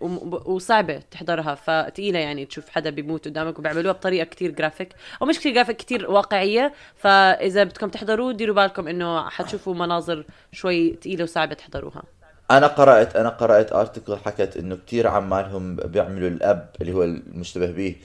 و... 0.01 0.53
وصعبة 0.53 1.01
تحضرها. 1.11 1.55
فتقيلة 1.55 2.19
يعني 2.19 2.45
تشوف 2.45 2.69
حدا 2.69 2.89
بيموت 2.89 3.27
قدامك 3.27 3.59
وبيعملوها 3.59 3.93
بطريقة 3.93 4.25
كتير 4.25 4.51
جرافيك 4.51 4.89
أو 5.21 5.27
مش 5.27 5.39
كتير 5.39 5.53
جرافيك 5.53 5.77
كتير 5.77 6.11
واقعية. 6.11 6.73
فإذا 6.95 7.63
بدكم 7.63 7.89
تحضروه 7.89 8.33
ديروا 8.33 8.55
بالكم 8.55 8.87
إنه 8.87 9.29
حتشوفوا 9.29 9.73
مناظر 9.73 10.25
شوي 10.51 10.89
تقيلة 10.89 11.23
وصعبة 11.23 11.53
تحضروها. 11.53 12.03
أنا 12.51 12.67
قرات 12.67 13.15
أنا 13.15 13.29
قرأت 13.29 13.73
article 13.73 14.17
حكت 14.17 14.57
إنه 14.57 14.77
كثير 14.87 15.07
عمالهم 15.07 15.75
بيعملوا 15.75 16.29
الأب 16.29 16.69
اللي 16.81 16.93
هو 16.93 17.03
المشتبه 17.03 17.95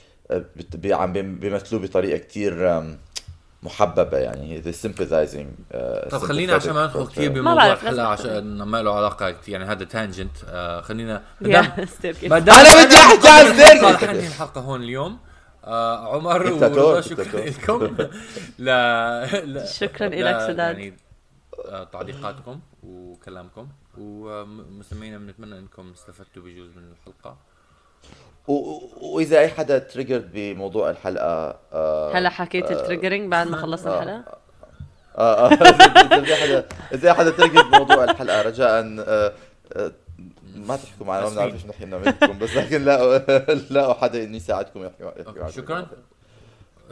به 0.73 0.95
عم 0.95 1.13
بيم- 1.13 1.35
بيمثلوه 1.39 1.81
بطريقة 1.81 2.17
كثير 2.17 2.83
محببة 3.63 4.17
يعني 4.17 4.63
they 4.63 4.75
sympathizing 4.75 5.73
uh, 5.73 6.09
طب 6.09 6.17
خلينا 6.17 6.53
عشان 6.53 6.73
ما 6.73 6.85
ندخل 6.85 7.07
كثير. 7.07 7.31
بموضوع 7.31 7.53
بعرف، 7.67 7.83
الحلقة 7.83 8.07
عشان 8.07 8.61
ما 8.61 8.81
له 8.81 8.95
علاقة 8.95 9.35
يعني 9.47 9.65
هذا 9.65 9.83
تانجنت 9.85 10.37
آه 10.47 10.81
خلينا 10.81 11.23
مدام 11.41 11.65
أنا 12.55 12.85
بدي 12.85 12.95
أحكي 12.95 13.29
عن 13.29 13.45
نطلع 13.77 13.97
حنهي 13.97 14.27
الحلقة 14.27 14.61
هون 14.61 14.83
اليوم. 14.83 15.19
آه 15.63 16.15
عمر 16.15 16.51
ورضا 16.53 17.01
شكرا. 17.01 17.45
لكم. 17.45 17.97
لا, 18.57 19.25
لا. 19.45 19.65
شكراً 19.65 20.07
إلك 20.07 20.39
سداد. 20.39 20.77
يعني 20.77 20.97
آه 21.65 21.83
تعليقاتكم 21.83 22.59
وكلامكم. 22.83 23.67
ومستمعينا 23.97 25.17
بنتمنى 25.17 25.59
إنكم 25.59 25.91
استفدتوا 25.91 26.43
بجزء 26.43 26.77
من 26.77 26.91
الحلقة. 26.91 27.37
وإذا 28.47 29.39
أي 29.39 29.47
حدا 29.47 29.79
triggered 29.79 30.31
بموضوع 30.33 30.89
الحلقة 30.89 31.59
آه 31.73 32.13
هلا 32.13 32.29
حكيت 32.29 32.71
ال 32.71 32.76
triggering 32.76 33.31
بعد 33.31 33.47
ما 33.47 33.57
خلصنا 33.57 33.95
الحلقة؟ 33.95 34.23
آه 35.17 35.47
آه 35.47 35.53
إذا 35.53 36.23
في 36.23 36.35
حدا 36.35 36.65
إذا 36.93 37.13
في 37.13 37.19
حدا 37.19 37.29
triggered 37.29 37.65
بموضوع 37.65 38.03
الحلقة 38.03 38.41
رجاء 38.41 38.69
آه 38.99 39.33
آه 39.73 39.91
ما 40.55 40.75
تحكوا 40.75 41.05
معنا 41.05 41.23
ما 41.23 41.29
بنعرف 41.29 41.53
إيش 41.53 41.65
نحكي 41.65 41.85
نعمل 41.85 42.05
لكم 42.07 42.39
بس 42.39 42.55
لكن 42.55 42.85
لاقوا 42.85 43.17
لاقوا 43.73 43.93
حدا 43.93 44.23
انه 44.23 44.35
يساعدكم 44.37 44.83
يحكي 44.85 45.03
معكم. 45.03 45.49
شكرا. 45.51 45.87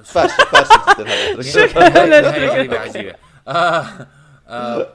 فاشل 0.03 0.29
فاشل 0.45 1.43
شكراً. 1.69 2.79
عجيبة. 2.79 3.15
آه 3.47 3.85
آه 4.47 4.87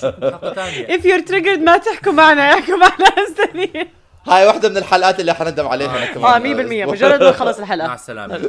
حلقة 0.00 0.54
ثانية. 0.54 0.86
If 0.86 1.00
you're 1.00 1.24
triggered 1.28 1.58
ما 1.60 1.76
تحكوا 1.78 2.12
معنا 2.12 2.42
احكوا 2.54 2.76
معنا 2.76 3.06
استني 3.28 3.88
هاي 4.26 4.46
واحدة 4.46 4.68
من 4.68 4.76
الحلقات 4.76 5.20
اللي 5.20 5.34
حندم 5.34 5.66
عليها 5.68 5.96
أنا 5.98 6.06
كمان. 6.14 6.24
آه 6.24 6.86
100% 6.86 6.90
مجرد 6.92 7.22
ما 7.22 7.30
نخلص 7.30 7.58
مع 7.58 7.64
الحلقة 7.64 7.94
السلامه 7.94 8.36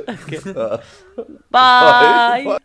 باي. 1.52 2.58